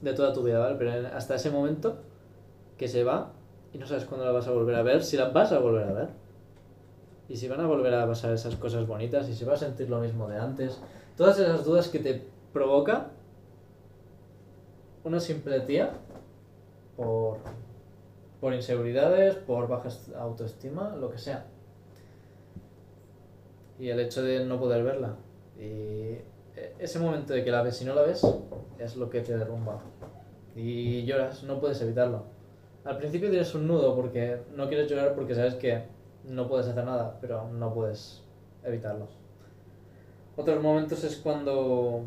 de 0.00 0.12
toda 0.14 0.32
tu 0.32 0.42
vida, 0.42 0.60
¿vale? 0.60 0.76
Pero 0.78 1.08
hasta 1.14 1.34
ese 1.34 1.50
momento 1.50 1.96
que 2.76 2.86
se 2.86 3.02
va 3.02 3.32
y 3.72 3.78
no 3.78 3.86
sabes 3.86 4.04
cuándo 4.04 4.24
la 4.24 4.32
vas 4.32 4.46
a 4.46 4.52
volver 4.52 4.76
a 4.76 4.82
ver, 4.82 5.02
si 5.02 5.16
la 5.16 5.30
vas 5.30 5.50
a 5.52 5.58
volver 5.58 5.88
a 5.88 5.92
ver. 5.92 6.08
Y 7.28 7.36
si 7.36 7.48
van 7.48 7.60
a 7.60 7.66
volver 7.66 7.94
a 7.94 8.06
pasar 8.06 8.32
esas 8.32 8.56
cosas 8.56 8.86
bonitas, 8.86 9.28
y 9.28 9.34
si 9.34 9.44
va 9.44 9.54
a 9.54 9.56
sentir 9.56 9.88
lo 9.88 10.00
mismo 10.00 10.28
de 10.28 10.38
antes. 10.38 10.80
Todas 11.16 11.38
esas 11.38 11.64
dudas 11.64 11.88
que 11.88 11.98
te 11.98 12.22
provoca 12.52 13.11
una 15.04 15.20
simple 15.20 15.60
tía 15.60 15.90
por, 16.96 17.38
por 18.40 18.54
inseguridades, 18.54 19.34
por 19.36 19.68
baja 19.68 19.88
est- 19.88 20.14
autoestima, 20.14 20.94
lo 20.96 21.10
que 21.10 21.18
sea. 21.18 21.46
Y 23.78 23.88
el 23.88 24.00
hecho 24.00 24.22
de 24.22 24.44
no 24.44 24.58
poder 24.60 24.84
verla. 24.84 25.16
Y 25.58 25.62
e- 26.56 26.74
ese 26.78 26.98
momento 26.98 27.32
de 27.32 27.44
que 27.44 27.50
la 27.50 27.62
ves 27.62 27.80
y 27.82 27.84
no 27.84 27.94
la 27.94 28.02
ves 28.02 28.22
es 28.78 28.96
lo 28.96 29.10
que 29.10 29.20
te 29.20 29.36
derrumba. 29.36 29.80
Y 30.54 31.04
lloras, 31.04 31.42
no 31.44 31.58
puedes 31.60 31.80
evitarlo. 31.80 32.24
Al 32.84 32.98
principio 32.98 33.30
tienes 33.30 33.54
un 33.54 33.66
nudo 33.66 33.94
porque 33.94 34.42
no 34.54 34.68
quieres 34.68 34.90
llorar 34.90 35.14
porque 35.14 35.34
sabes 35.34 35.54
que 35.54 35.84
no 36.24 36.48
puedes 36.48 36.66
hacer 36.68 36.84
nada, 36.84 37.18
pero 37.20 37.48
no 37.48 37.72
puedes 37.72 38.22
evitarlo. 38.64 39.06
Otros 40.36 40.62
momentos 40.62 41.02
es 41.04 41.16
cuando 41.16 42.02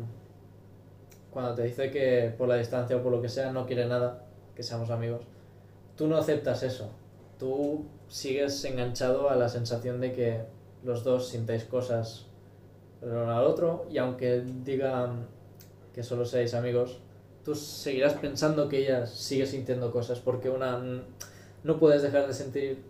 cuando 1.36 1.54
te 1.54 1.64
dice 1.64 1.90
que 1.90 2.34
por 2.38 2.48
la 2.48 2.56
distancia 2.56 2.96
o 2.96 3.02
por 3.02 3.12
lo 3.12 3.20
que 3.20 3.28
sea 3.28 3.52
no 3.52 3.66
quiere 3.66 3.84
nada, 3.84 4.24
que 4.54 4.62
seamos 4.62 4.88
amigos. 4.88 5.20
Tú 5.94 6.06
no 6.06 6.16
aceptas 6.16 6.62
eso. 6.62 6.88
Tú 7.38 7.84
sigues 8.08 8.64
enganchado 8.64 9.28
a 9.28 9.36
la 9.36 9.50
sensación 9.50 10.00
de 10.00 10.14
que 10.14 10.40
los 10.82 11.04
dos 11.04 11.28
sintáis 11.28 11.64
cosas 11.64 12.24
el 13.02 13.10
uno 13.10 13.36
al 13.36 13.44
otro 13.44 13.84
y 13.90 13.98
aunque 13.98 14.44
digan 14.64 15.26
que 15.92 16.02
solo 16.02 16.24
seáis 16.24 16.54
amigos, 16.54 17.00
tú 17.44 17.54
seguirás 17.54 18.14
pensando 18.14 18.66
que 18.66 18.78
ella 18.78 19.04
sigue 19.04 19.44
sintiendo 19.44 19.92
cosas 19.92 20.20
porque 20.20 20.48
una 20.48 20.80
no 21.62 21.78
puedes 21.78 22.00
dejar 22.00 22.26
de 22.26 22.32
sentir 22.32 22.82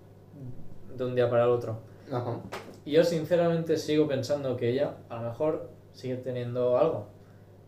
de 0.97 1.05
un 1.05 1.17
día 1.17 1.29
para 1.29 1.43
el 1.43 1.51
otro. 1.51 1.81
Ajá. 2.13 2.39
Y 2.85 2.93
yo 2.93 3.03
sinceramente 3.03 3.77
sigo 3.77 4.07
pensando 4.07 4.57
que 4.57 4.71
ella 4.71 4.99
a 5.09 5.17
lo 5.17 5.31
mejor 5.31 5.69
sigue 5.95 6.15
teniendo 6.15 6.79
algo. 6.79 7.16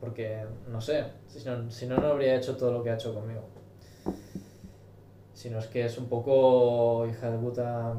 Porque, 0.01 0.45
no 0.69 0.81
sé, 0.81 1.05
si 1.27 1.45
no, 1.45 1.71
si 1.71 1.87
no, 1.87 1.97
no 1.99 2.09
habría 2.09 2.37
hecho 2.37 2.57
todo 2.57 2.73
lo 2.73 2.83
que 2.83 2.91
ha 2.91 2.95
hecho 2.95 3.15
conmigo. 3.15 3.43
sino 5.33 5.59
es 5.59 5.67
que 5.67 5.85
es 5.85 5.99
un 5.99 6.09
poco 6.09 7.07
hija 7.07 7.31
de 7.31 7.39
puta 7.39 7.95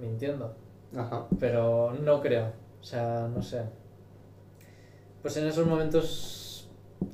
mintiendo. 0.00 0.54
Ajá. 0.96 1.26
Pero 1.38 1.92
no 1.92 2.20
creo. 2.20 2.52
O 2.80 2.84
sea, 2.84 3.28
no 3.32 3.42
sé. 3.42 3.62
Pues 5.22 5.36
en 5.36 5.46
esos 5.46 5.66
momentos 5.66 6.68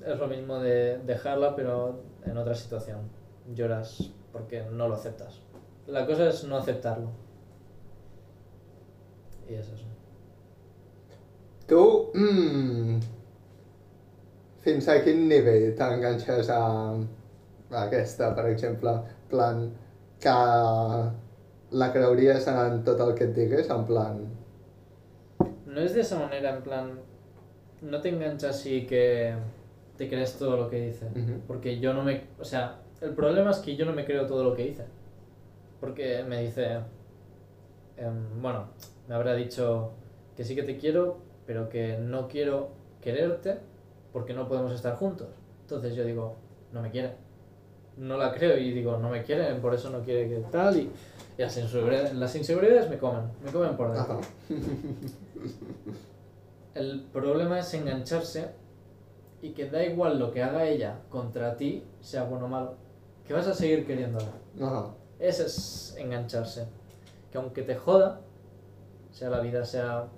es 0.04 0.18
lo 0.18 0.26
mismo 0.26 0.58
de 0.58 0.98
dejarla, 0.98 1.54
pero 1.54 2.02
en 2.24 2.36
otra 2.36 2.54
situación. 2.54 3.08
Lloras 3.54 4.10
porque 4.32 4.62
no 4.62 4.88
lo 4.88 4.94
aceptas. 4.94 5.40
La 5.86 6.06
cosa 6.06 6.28
es 6.28 6.44
no 6.44 6.56
aceptarlo. 6.56 7.10
Y 9.48 9.54
es 9.54 9.68
eso. 9.68 9.86
Tu, 11.66 12.10
mm, 12.14 13.00
fins 14.64 14.88
a 14.88 14.98
quin 15.04 15.26
nivell 15.28 15.70
t'enganxes 15.76 16.50
a, 16.52 16.62
a 17.70 17.84
aquesta, 17.84 18.34
per 18.36 18.46
exemple, 18.50 18.92
plan, 19.30 19.68
que 20.20 20.34
la 21.70 21.92
creuries 21.94 22.48
en 22.50 22.82
tot 22.84 23.00
el 23.00 23.14
que 23.14 23.30
et 23.30 23.34
digués, 23.36 23.70
en 23.70 23.86
plan... 23.88 24.20
No 25.66 25.80
es 25.80 25.94
de 25.94 26.00
esa 26.00 26.18
manera, 26.18 26.56
en 26.56 26.62
plan, 26.62 26.90
no 27.80 28.00
te 28.00 28.08
enganchas 28.10 28.66
y 28.66 28.86
que 28.86 29.34
te 29.96 30.08
crees 30.08 30.36
todo 30.36 30.56
lo 30.56 30.68
que 30.68 30.80
dice. 30.86 31.06
Ujú. 31.06 31.40
Porque 31.46 31.78
yo 31.78 31.94
no 31.94 32.02
me... 32.02 32.24
O 32.40 32.44
sea, 32.44 32.80
el 33.00 33.14
problema 33.14 33.50
es 33.50 33.58
que 33.58 33.76
yo 33.76 33.86
no 33.86 33.92
me 33.92 34.04
creo 34.04 34.26
todo 34.26 34.42
lo 34.42 34.54
que 34.54 34.64
dice. 34.64 34.84
Porque 35.78 36.24
me 36.28 36.42
dice... 36.42 36.80
em, 37.96 38.42
bueno, 38.42 38.70
me 39.08 39.14
habrá 39.14 39.34
dicho 39.34 39.92
que 40.36 40.44
sí 40.44 40.56
que 40.56 40.64
te 40.64 40.76
quiero, 40.76 41.18
pero 41.46 41.68
que 41.68 41.98
no 41.98 42.26
quiero 42.28 42.70
quererte 43.00 43.58
porque 44.12 44.34
no 44.34 44.48
podemos 44.48 44.72
estar 44.72 44.96
juntos. 44.96 45.28
Entonces 45.62 45.94
yo 45.94 46.04
digo, 46.04 46.36
no 46.72 46.82
me 46.82 46.90
quiere. 46.90 47.14
No 47.96 48.16
la 48.16 48.32
creo 48.32 48.56
y 48.56 48.72
digo, 48.72 48.96
no 48.98 49.10
me 49.10 49.22
quiere, 49.22 49.54
por 49.56 49.74
eso 49.74 49.90
no 49.90 50.00
quiere 50.00 50.28
que 50.28 50.36
tal. 50.50 50.76
Y, 50.76 50.90
y 51.38 51.42
las, 51.42 51.56
inseguridades, 51.56 52.14
las 52.14 52.36
inseguridades 52.36 52.88
me 52.88 52.98
comen, 52.98 53.22
me 53.44 53.52
comen 53.52 53.76
por 53.76 53.92
dentro. 53.92 54.14
Ajá. 54.14 54.20
El 56.74 57.02
problema 57.12 57.58
es 57.58 57.74
engancharse 57.74 58.52
y 59.42 59.50
que 59.50 59.68
da 59.68 59.84
igual 59.84 60.18
lo 60.18 60.30
que 60.30 60.42
haga 60.42 60.66
ella 60.66 61.00
contra 61.08 61.56
ti, 61.56 61.84
sea 62.00 62.24
bueno 62.24 62.46
o 62.46 62.48
malo, 62.48 62.74
que 63.26 63.34
vas 63.34 63.46
a 63.46 63.54
seguir 63.54 63.86
queriéndola. 63.86 64.32
Ajá. 64.60 64.94
Ese 65.18 65.46
es 65.46 65.94
engancharse. 65.98 66.66
Que 67.30 67.38
aunque 67.38 67.62
te 67.62 67.76
joda, 67.76 68.20
sea 69.10 69.30
la 69.30 69.40
vida, 69.40 69.64
sea 69.64 70.08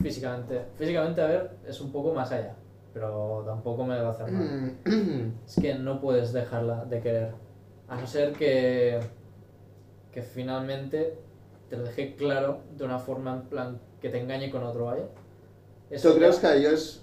físicamente. 0.00 0.66
Físicamente, 0.76 1.20
a 1.20 1.26
ver, 1.26 1.56
es 1.66 1.80
un 1.80 1.92
poco 1.92 2.14
más 2.14 2.30
allá, 2.32 2.54
pero 2.98 3.44
tampoco 3.46 3.84
me 3.84 4.00
va 4.00 4.08
a 4.08 4.10
hacer 4.10 4.30
mal. 4.32 4.76
Mm, 4.84 5.32
Es 5.46 5.56
que 5.60 5.74
no 5.74 6.00
puedes 6.00 6.32
dejarla 6.32 6.84
de 6.84 7.00
querer. 7.00 7.32
A 7.88 7.96
no 7.96 8.06
ser 8.06 8.32
que, 8.32 8.98
que 10.10 10.22
finalmente 10.22 11.16
te 11.70 11.76
lo 11.76 11.84
deje 11.84 12.16
claro 12.16 12.62
de 12.76 12.84
una 12.84 12.98
forma 12.98 13.34
en 13.34 13.42
plan 13.42 13.80
que 14.00 14.08
te 14.08 14.20
engañe 14.20 14.50
con 14.50 14.64
otro, 14.64 14.86
¿vale? 14.86 15.02
Eso 15.90 16.14
creus 16.14 16.38
que 16.38 16.46
allò 16.46 16.72
és 16.74 17.02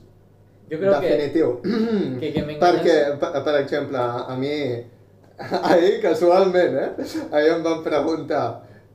Yo 0.69 0.79
creo 0.79 0.99
que, 0.99 1.09
definitiu? 1.09 1.61
que, 2.19 2.33
que 2.33 2.43
me 2.43 2.53
engañas... 2.57 2.61
Perquè, 2.61 3.17
per, 3.21 3.43
per 3.45 3.55
exemple, 3.61 3.97
a 3.97 4.35
mi, 4.37 4.53
ahir, 5.71 6.01
casualment, 6.01 6.77
eh, 6.77 6.91
ahir 7.31 7.53
em 7.55 7.63
van 7.63 7.81
preguntar 7.85 8.45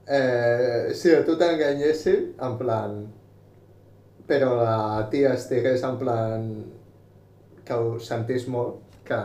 eh, 0.07 0.92
si 0.94 1.14
a 1.14 1.24
tu 1.24 1.36
t'enganyessin, 1.38 2.34
en 2.38 2.59
plan, 2.59 3.01
però 4.30 4.55
la 4.61 5.09
tia 5.11 5.34
estigués 5.34 5.82
en 5.86 5.98
plan 5.98 6.46
que 7.70 7.76
ho 7.78 7.98
sentís 8.02 8.48
molt, 8.50 8.80
que 9.06 9.16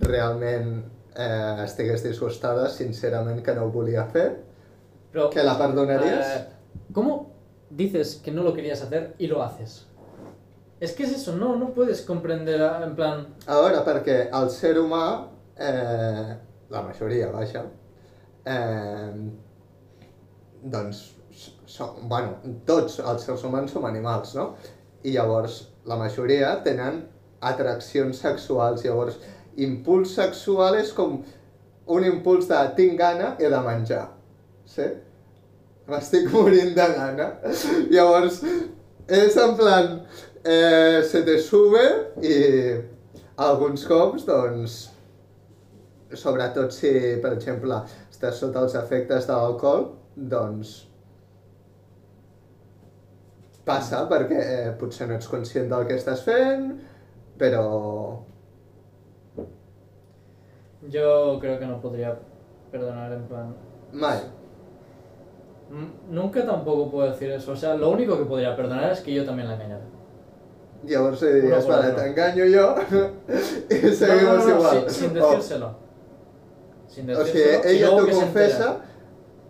realment 0.00 0.70
eh, 1.16 1.62
estigués 1.64 2.02
disgustada, 2.04 2.68
sincerament 2.72 3.42
que 3.44 3.54
no 3.56 3.66
ho 3.66 3.72
volia 3.74 4.06
fer, 4.12 4.30
Pero, 5.12 5.28
que 5.30 5.42
la 5.44 5.56
perdonaries? 5.58 6.26
eh, 6.26 6.46
¿Cómo 6.92 7.32
dices 7.70 8.16
que 8.24 8.30
no 8.32 8.42
lo 8.42 8.52
querías 8.54 8.80
hacer 8.82 9.14
y 9.18 9.26
lo 9.26 9.42
haces? 9.42 9.86
Es 10.80 10.92
que 10.92 11.04
es 11.04 11.12
eso, 11.12 11.34
no, 11.36 11.56
no 11.56 11.72
puedes 11.72 12.02
comprender 12.02 12.60
a- 12.62 12.84
en 12.84 12.94
plan... 12.96 13.26
A 13.46 13.56
veure, 13.62 13.78
perquè 13.86 14.16
el 14.28 14.50
ser 14.52 14.74
humà, 14.80 15.28
eh, 15.56 16.36
la 16.68 16.82
majoria, 16.84 17.30
vaja, 17.32 17.62
eh, 18.44 19.12
doncs, 20.62 21.02
som, 21.68 21.96
bueno, 22.08 22.36
tots 22.68 22.98
els 23.00 23.24
seres 23.24 23.44
humans 23.44 23.72
som 23.72 23.84
animals, 23.88 24.34
no? 24.36 24.50
I 25.04 25.12
llavors 25.16 25.62
la 25.86 25.96
majoria 26.00 26.54
tenen 26.64 27.02
atraccions 27.50 28.20
sexuals, 28.22 28.84
llavors 28.84 29.18
impuls 29.56 30.14
sexual 30.18 30.76
és 30.80 30.92
com 30.96 31.18
un 31.96 32.06
impuls 32.06 32.48
de 32.50 32.60
tinc 32.78 32.98
gana 32.98 33.34
i 33.40 33.50
de 33.50 33.60
menjar, 33.64 34.06
sí? 34.68 34.88
M'estic 35.86 36.26
morint 36.32 36.72
de 36.74 36.86
gana. 36.96 37.28
Llavors, 37.94 38.40
és 39.06 39.36
en 39.38 39.52
plan, 39.58 39.92
eh, 40.42 40.98
se 41.06 41.22
te 41.22 41.36
sube 41.38 41.84
i 42.26 42.34
alguns 43.46 43.86
cops, 43.86 44.26
doncs, 44.26 44.74
sobretot 46.16 46.74
si, 46.74 46.90
per 47.22 47.36
exemple, 47.36 47.78
estàs 48.10 48.42
sota 48.42 48.64
els 48.66 48.74
efectes 48.78 49.30
de 49.30 49.38
l'alcohol, 49.38 49.88
doncs 50.16 50.74
passa 53.66 54.04
perquè 54.10 54.42
eh, 54.42 54.68
potser 54.78 55.08
no 55.10 55.16
ets 55.18 55.26
conscient 55.30 55.66
del 55.70 55.88
que 55.88 55.96
estàs 55.98 56.22
fent, 56.26 56.68
però... 57.38 58.24
Yo 60.88 61.38
creo 61.40 61.58
que 61.58 61.66
no 61.66 61.80
podría 61.80 62.18
perdonar 62.70 63.12
en 63.12 63.22
plan... 63.24 63.54
Mm, 65.70 66.14
Nunca 66.14 66.44
tampoco 66.46 66.90
puedo 66.90 67.10
decir 67.10 67.30
eso. 67.32 67.52
O 67.52 67.56
sea, 67.56 67.74
lo 67.74 67.90
único 67.90 68.16
que 68.16 68.24
podría 68.24 68.54
perdonar 68.54 68.92
es 68.92 69.00
que 69.00 69.12
yo 69.12 69.24
también 69.24 69.48
la 69.48 69.54
engañara. 69.54 69.82
Li 70.84 70.94
diries, 70.94 71.22
Uno 71.42 71.60
por 71.60 71.68
vale, 71.76 71.88
otro. 71.92 72.02
t'enganyo 72.04 72.44
jo 72.44 72.80
i 73.70 73.82
No, 73.82 73.92
seguimos 73.92 74.38
no, 74.38 74.44
no, 74.46 74.56
igual. 74.58 74.90
sin, 74.90 75.10
sin 75.10 75.18
O- 75.22 75.28
decírselo. 75.30 75.74
Sin 76.86 77.10
O, 77.10 77.18
decírselo. 77.18 77.62
sigui, 77.62 77.72
y 77.72 77.76
ella 77.78 77.86
luego 77.90 78.06
que 78.06 78.12
se 78.14 78.20
confessa, 78.20 78.68
entera. 78.68 78.84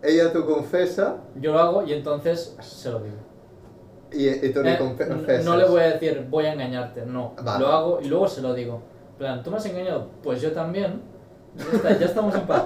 ella 0.03 0.33
t'ho 0.33 0.47
confessa 0.47 1.17
Yo 1.41 1.53
lo 1.53 1.59
hago 1.59 1.83
y 1.83 1.93
entonces 1.93 2.57
se 2.61 2.91
lo 2.91 3.01
digo. 3.01 3.17
I, 4.13 4.29
i 4.29 4.53
tu 4.53 4.63
li 4.63 4.71
Eh, 4.71 5.41
no 5.45 5.57
le 5.57 5.65
voy 5.67 5.81
a 5.81 5.93
decir 5.93 6.27
voy 6.31 6.47
a 6.47 6.53
engañarte, 6.53 7.05
no. 7.07 7.35
Vale. 7.43 7.61
Lo 7.65 7.73
hago 7.73 8.01
y 8.01 8.07
luego 8.09 8.29
se 8.29 8.41
lo 8.43 8.55
digo. 8.55 8.83
Plan, 9.19 9.43
tú 9.43 9.51
me 9.51 9.57
has 9.57 9.67
engañado, 9.67 10.09
pues 10.23 10.41
yo 10.41 10.53
también. 10.53 11.01
Ya, 11.57 11.65
está, 11.77 11.99
ya 11.99 12.07
estamos 12.07 12.35
en 12.35 12.47
paz. 12.47 12.65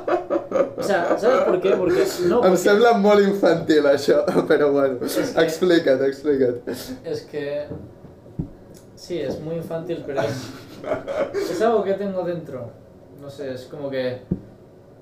O 0.77 0.83
sea, 0.83 1.17
¿sabes 1.17 1.43
por 1.43 1.61
qué? 1.61 1.71
Porque 1.77 2.05
no. 2.27 2.37
Em 2.37 2.43
porque 2.43 2.57
sembla 2.57 2.93
molt 2.99 3.23
infantil 3.23 3.87
això, 3.87 4.25
però 4.49 4.73
bueno, 4.73 4.99
És 5.07 5.15
que- 5.31 5.45
explica't, 5.45 6.03
explica't. 6.03 6.69
Es 7.05 7.23
que. 7.31 7.67
Sí, 8.97 9.21
es 9.21 9.39
muy 9.41 9.57
infantil, 9.57 10.03
pero 10.05 10.23
es. 10.23 10.51
Es 11.53 11.63
algo 11.63 11.85
que 11.85 11.95
tengo 11.95 12.25
dentro. 12.25 12.71
No 13.21 13.31
sé, 13.31 13.53
es 13.55 13.65
como 13.67 13.89
que. 13.91 14.23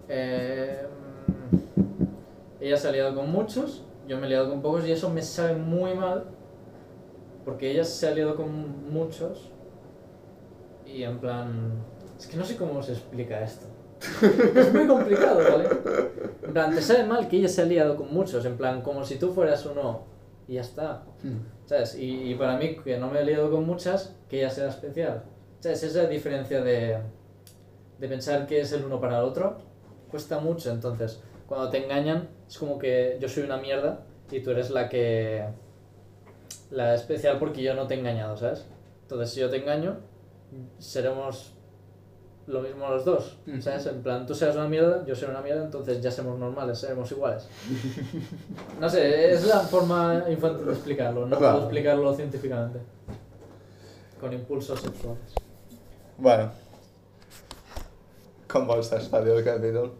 eh, 0.08 0.86
mm, 1.50 1.56
ella 2.60 2.76
se 2.76 2.88
ha 2.88 2.92
liado 2.92 3.14
con 3.14 3.30
muchos, 3.30 3.84
yo 4.08 4.18
me 4.18 4.26
he 4.26 4.30
liado 4.30 4.48
con 4.50 4.60
pocos 4.62 4.84
y 4.86 4.92
eso 4.92 5.10
me 5.10 5.22
sabe 5.22 5.54
muy 5.54 5.94
mal. 5.94 6.24
Porque 7.44 7.70
ella 7.70 7.84
se 7.84 8.08
ha 8.08 8.10
liado 8.10 8.34
con 8.34 8.90
muchos. 8.90 9.52
Y 10.84 11.02
en 11.04 11.18
plan. 11.18 11.84
Es 12.18 12.26
que 12.26 12.36
no 12.36 12.44
sé 12.44 12.56
cómo 12.56 12.82
se 12.82 12.92
explica 12.92 13.40
esto. 13.42 13.66
Es 14.54 14.72
muy 14.72 14.86
complicado, 14.86 15.40
¿vale? 15.50 15.68
En 16.42 16.52
plan, 16.52 16.74
te 16.74 16.80
sabe 16.80 17.04
mal 17.04 17.28
que 17.28 17.36
ella 17.36 17.48
se 17.48 17.62
ha 17.62 17.64
liado 17.64 17.96
con 17.96 18.12
muchos, 18.12 18.44
en 18.44 18.56
plan, 18.56 18.82
como 18.82 19.04
si 19.04 19.16
tú 19.16 19.32
fueras 19.32 19.66
uno 19.66 20.02
y 20.46 20.54
ya 20.54 20.62
está. 20.62 21.04
¿Sabes? 21.66 21.96
Y, 21.96 22.32
y 22.32 22.34
para 22.34 22.56
mí, 22.56 22.76
que 22.76 22.98
no 22.98 23.10
me 23.10 23.20
he 23.20 23.24
liado 23.24 23.50
con 23.50 23.66
muchas, 23.66 24.16
que 24.28 24.38
ella 24.38 24.50
sea 24.50 24.68
especial. 24.68 25.24
¿Sabes? 25.60 25.82
Esa 25.82 26.06
diferencia 26.06 26.62
de, 26.62 26.98
de 27.98 28.08
pensar 28.08 28.46
que 28.46 28.60
es 28.60 28.72
el 28.72 28.84
uno 28.84 29.00
para 29.00 29.18
el 29.18 29.24
otro 29.24 29.58
cuesta 30.10 30.38
mucho. 30.38 30.70
Entonces, 30.70 31.20
cuando 31.46 31.68
te 31.70 31.84
engañan, 31.84 32.28
es 32.48 32.58
como 32.58 32.78
que 32.78 33.18
yo 33.20 33.28
soy 33.28 33.44
una 33.44 33.58
mierda 33.58 34.00
y 34.30 34.40
tú 34.40 34.50
eres 34.50 34.70
la 34.70 34.88
que. 34.88 35.44
la 36.70 36.94
especial 36.94 37.38
porque 37.38 37.62
yo 37.62 37.74
no 37.74 37.86
te 37.86 37.94
he 37.94 37.98
engañado, 37.98 38.36
¿sabes? 38.36 38.66
Entonces, 39.02 39.30
si 39.30 39.40
yo 39.40 39.48
te 39.50 39.58
engaño, 39.58 39.98
seremos 40.78 41.54
lo 42.46 42.62
mismo 42.62 42.88
los 42.88 43.04
dos. 43.04 43.38
¿sabes? 43.60 43.86
En 43.86 44.02
plan, 44.02 44.26
tú 44.26 44.34
seas 44.34 44.56
una 44.56 44.68
mierda, 44.68 45.04
yo 45.06 45.14
seré 45.14 45.30
una 45.30 45.42
mierda, 45.42 45.64
entonces 45.64 46.00
ya 46.00 46.10
somos 46.10 46.38
normales, 46.38 46.78
seremos 46.78 47.10
iguales. 47.12 47.46
No 48.80 48.88
sé, 48.88 49.32
es 49.32 49.46
la 49.46 49.60
forma 49.60 50.24
infantil 50.28 50.66
de 50.66 50.72
explicarlo, 50.72 51.26
no 51.26 51.38
Va. 51.38 51.52
puedo 51.52 51.64
explicarlo 51.64 52.14
científicamente. 52.14 52.78
Con 54.20 54.32
impulsos 54.32 54.80
sexuales. 54.80 55.34
Bueno. 56.16 56.50
Com 58.48 58.66
vols 58.66 58.88
despedir 58.90 59.34
el 59.34 59.44
capítol? 59.44 59.92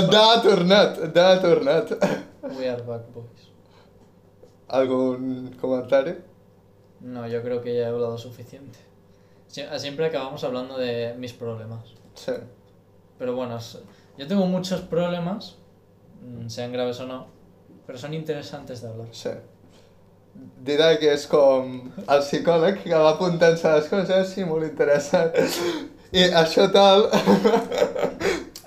Endà 0.00 0.20
ha 0.32 0.40
tornat, 0.42 0.98
endà 1.06 1.24
ha 1.32 1.38
tornat. 1.42 1.90
We 2.56 2.68
are 2.70 2.82
back, 2.86 3.08
boys. 3.14 3.48
Algun 4.68 5.50
comentari? 5.60 6.14
No, 7.00 7.26
yo 7.26 7.40
creo 7.42 7.60
que 7.60 7.74
ya 7.74 7.82
he 7.82 7.86
hablado 7.86 8.16
suficiente. 8.18 8.78
Sie- 9.48 9.66
Siempre 9.78 10.06
acabamos 10.06 10.44
hablando 10.44 10.78
de 10.78 11.14
mis 11.18 11.32
problemas. 11.32 11.94
Sí, 12.14 12.32
Pero 13.18 13.34
bueno, 13.34 13.56
es- 13.58 13.78
yo 14.16 14.26
tengo 14.26 14.46
muchos 14.46 14.80
problemas, 14.82 15.56
mm, 16.22 16.48
sean 16.48 16.72
graves 16.72 17.00
o 17.00 17.06
no, 17.06 17.26
pero 17.86 17.98
son 17.98 18.14
interesantes 18.14 18.80
de 18.82 18.88
hablar. 18.88 19.08
sí. 19.12 19.30
Dirà 20.64 20.96
que 21.00 21.12
és 21.12 21.26
com 21.26 21.90
el 22.08 22.20
psicòleg 22.22 22.84
que 22.84 22.94
va 22.94 23.10
apuntant-se 23.10 23.68
les 23.72 23.88
coses 23.88 24.36
i 24.38 24.44
molt 24.44 24.62
interessant. 24.62 25.32
I 26.12 26.24
això 26.34 26.66
tal... 26.72 27.08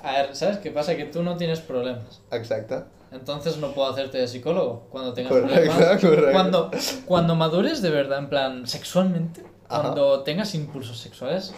A 0.03 0.11
ver, 0.11 0.35
¿sabes 0.35 0.57
qué 0.57 0.69
pasa? 0.71 0.95
Que 0.97 1.05
tú 1.05 1.23
no 1.23 1.37
tienes 1.37 1.59
problemas. 1.61 2.21
Exacte. 2.31 2.83
Entonces 3.11 3.57
no 3.57 3.71
puedo 3.73 3.89
hacerte 3.89 4.17
de 4.17 4.27
psicólogo 4.27 4.87
cuando 4.89 5.13
tengas 5.13 5.31
Correcto, 5.31 5.71
problemas. 5.71 6.01
correcto. 6.01 6.31
Cuando, 6.31 6.71
cuando 7.05 7.35
madures 7.35 7.81
de 7.81 7.89
verdad, 7.89 8.19
en 8.19 8.29
plan, 8.29 8.67
sexualmente, 8.67 9.43
Ajá. 9.69 9.81
cuando 9.81 10.21
tengas 10.23 10.55
impulsos 10.55 10.97
sexuales, 10.99 11.53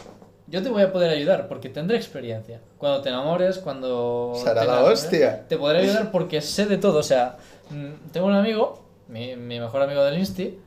yo 0.47 0.61
te 0.61 0.69
voy 0.69 0.83
a 0.83 0.91
poder 0.91 1.09
ayudar 1.11 1.47
porque 1.47 1.69
tendré 1.69 1.97
experiencia. 1.97 2.61
Cuando 2.77 3.01
te 3.01 3.09
enamores, 3.09 3.57
cuando... 3.57 4.33
Será 4.35 4.63
la 4.65 4.83
hostia. 4.83 5.47
Te 5.47 5.57
podré 5.57 5.79
ayudar 5.79 6.11
porque 6.11 6.41
sé 6.41 6.65
de 6.67 6.77
todo. 6.77 6.99
O 6.99 7.03
sea, 7.03 7.37
mm, 7.71 8.11
tengo 8.11 8.27
un 8.27 8.33
amigo, 8.35 8.85
mi, 9.07 9.35
mi 9.35 9.59
mejor 9.59 9.81
amigo 9.81 10.03
del 10.03 10.19
Insti, 10.19 10.59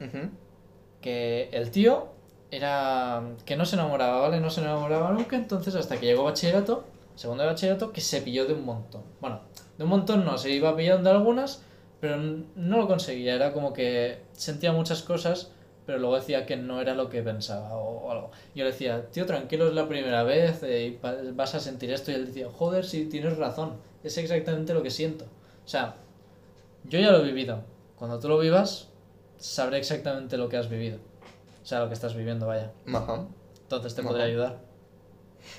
que 1.01 1.49
el 1.53 1.71
tío 1.71 2.09
era 2.51 3.23
que 3.45 3.57
no 3.57 3.65
se 3.67 3.77
enamoraba, 3.77 4.21
¿vale? 4.21 4.41
No 4.41 4.51
se 4.51 4.61
enamoraba 4.61 5.13
nunca, 5.13 5.37
entonces 5.37 5.75
hasta 5.75 5.99
que 5.99 6.07
llegó 6.07 6.25
bachillerato, 6.25 6.85
segundo 7.15 7.43
de 7.43 7.51
bachillerato, 7.51 7.93
que 7.93 8.01
se 8.01 8.23
pilló 8.23 8.47
de 8.47 8.55
un 8.55 8.65
montón. 8.65 9.03
Bueno, 9.21 9.41
de 9.77 9.85
un 9.85 9.91
montón 9.91 10.25
no, 10.25 10.39
se 10.39 10.51
iba 10.51 10.75
pillando 10.77 11.11
algunas, 11.11 11.63
pero 12.01 12.17
no 12.17 12.79
lo 12.79 12.87
conseguía, 12.87 13.35
era 13.35 13.53
como 13.53 13.73
que 13.73 14.23
sentía 14.33 14.73
muchas 14.73 15.03
cosas, 15.03 15.53
pero 15.85 15.99
luego 15.99 16.17
decía 16.17 16.47
que 16.47 16.57
no 16.57 16.81
era 16.81 16.95
lo 16.95 17.09
que 17.09 17.23
pensaba 17.23 17.75
o, 17.77 18.11
algo. 18.11 18.31
Yo 18.55 18.65
le 18.65 18.73
decía, 18.73 19.07
tío, 19.11 19.27
tranquilo, 19.27 19.69
es 19.69 19.75
la 19.75 19.89
primera 19.89 20.23
vez 20.23 20.63
eh, 20.63 20.99
y 21.03 21.33
vas 21.33 21.55
a 21.55 21.61
sentir 21.61 21.91
esto, 21.91 22.11
y 22.11 22.15
él 22.15 22.27
decía, 22.27 22.49
joder, 22.51 22.85
sí, 22.85 23.07
tienes 23.07 23.37
razón, 23.37 23.75
es 24.05 24.17
exactamente 24.19 24.75
lo 24.75 24.83
que 24.83 24.91
siento. 24.91 25.25
O 25.65 25.69
sea, 25.69 25.97
yo 26.85 26.99
ya 26.99 27.11
lo 27.11 27.19
he 27.19 27.25
vivido. 27.25 27.63
Cuando 27.97 28.19
tú 28.19 28.29
lo 28.29 28.39
vivas, 28.39 28.89
sabré 29.39 29.79
exactamente 29.79 30.37
lo 30.37 30.49
que 30.49 30.57
has 30.57 30.69
vivido. 30.69 30.99
O 31.69 31.71
sea, 31.71 31.81
lo 31.81 31.89
que 31.89 31.95
estás 31.95 32.15
viviendo, 32.17 32.47
vaya. 32.47 32.73
Ajá. 32.95 33.27
Entonces 33.61 33.95
te 33.95 34.01
Ajá. 34.01 34.09
podré 34.09 34.23
ayudar. 34.23 34.59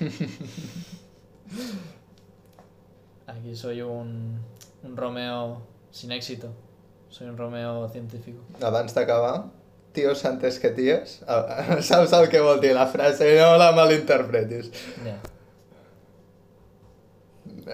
Aquí 3.28 3.54
soy 3.54 3.82
un, 3.82 4.40
un 4.82 4.96
Romeo 4.96 5.62
sin 5.92 6.10
éxito. 6.10 6.48
Soy 7.10 7.28
un 7.28 7.36
Romeo 7.36 7.88
científico. 7.90 8.40
Abans 8.60 8.92
d'acabar, 8.92 9.44
tios 9.92 10.24
antes 10.24 10.58
que 10.58 10.70
ties, 10.70 11.22
saps 11.80 12.12
el 12.12 12.28
que 12.28 12.40
vol 12.40 12.60
dir 12.60 12.74
la 12.74 12.88
frase, 12.88 13.38
no 13.38 13.56
la 13.56 13.70
malinterpretis. 13.70 14.72
Ya. 15.04 15.20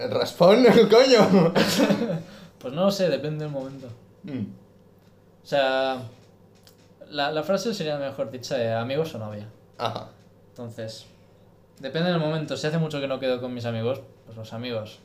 Respon, 0.09 0.63
coño! 0.91 1.53
Pues 2.59 2.71
no 2.71 2.85
lo 2.85 2.91
sé, 2.91 3.09
depende 3.09 3.45
del 3.45 3.51
momento. 3.53 3.87
Mm. 4.21 4.45
O 5.43 5.45
sea, 5.45 6.03
la, 7.09 7.31
la 7.31 7.43
frase 7.43 7.73
sería 7.73 7.97
mejor 7.97 8.31
dicha 8.31 8.55
de 8.57 8.73
amigos 8.73 9.13
o 9.15 9.19
novia. 9.19 9.47
Ajá. 9.77 10.09
Entonces, 10.49 11.05
depende 11.79 12.09
del 12.09 12.19
momento. 12.19 12.57
Si 12.57 12.67
hace 12.67 12.77
mucho 12.77 12.99
que 12.99 13.07
no 13.07 13.19
quedo 13.19 13.39
con 13.39 13.53
mis 13.53 13.65
amigos, 13.65 14.01
pues 14.25 14.37
los 14.37 14.53
amigos. 14.53 14.99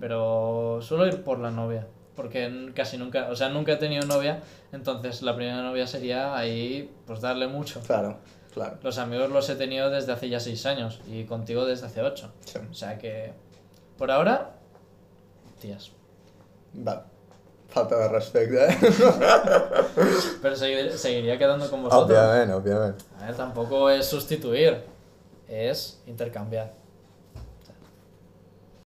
Pero 0.00 0.80
suelo 0.82 1.06
ir 1.06 1.22
por 1.22 1.38
la 1.38 1.50
novia. 1.52 1.86
Porque 2.16 2.72
casi 2.74 2.98
nunca, 2.98 3.28
o 3.30 3.36
sea, 3.36 3.48
nunca 3.48 3.72
he 3.72 3.76
tenido 3.76 4.04
novia. 4.06 4.42
Entonces 4.72 5.22
la 5.22 5.36
primera 5.36 5.62
novia 5.62 5.86
sería 5.86 6.36
ahí, 6.36 6.92
pues 7.06 7.20
darle 7.20 7.46
mucho. 7.46 7.80
Claro, 7.82 8.18
claro. 8.52 8.78
Los 8.82 8.98
amigos 8.98 9.30
los 9.30 9.48
he 9.50 9.54
tenido 9.54 9.88
desde 9.88 10.12
hace 10.12 10.28
ya 10.28 10.40
seis 10.40 10.66
años 10.66 11.00
y 11.06 11.24
contigo 11.24 11.64
desde 11.64 11.86
hace 11.86 12.02
ocho. 12.02 12.32
Sí. 12.44 12.58
O 12.68 12.74
sea 12.74 12.98
que, 12.98 13.32
por 13.96 14.10
ahora, 14.10 14.56
tías. 15.60 15.92
Va. 16.76 17.06
Falta 17.68 17.96
de 17.98 18.08
respecte, 18.08 18.64
eh? 18.66 18.78
Pero 20.42 20.56
seguir- 20.56 20.92
seguiría 20.96 21.36
quedando 21.38 21.68
con 21.70 21.82
vosotros. 21.82 22.08
òbviament, 22.10 22.52
òbviament. 22.52 22.96
A 23.20 23.26
ver, 23.26 23.36
tampoco 23.36 23.90
es 23.90 24.06
sustituir, 24.06 24.78
es 25.48 26.00
intercambiar. 26.06 26.72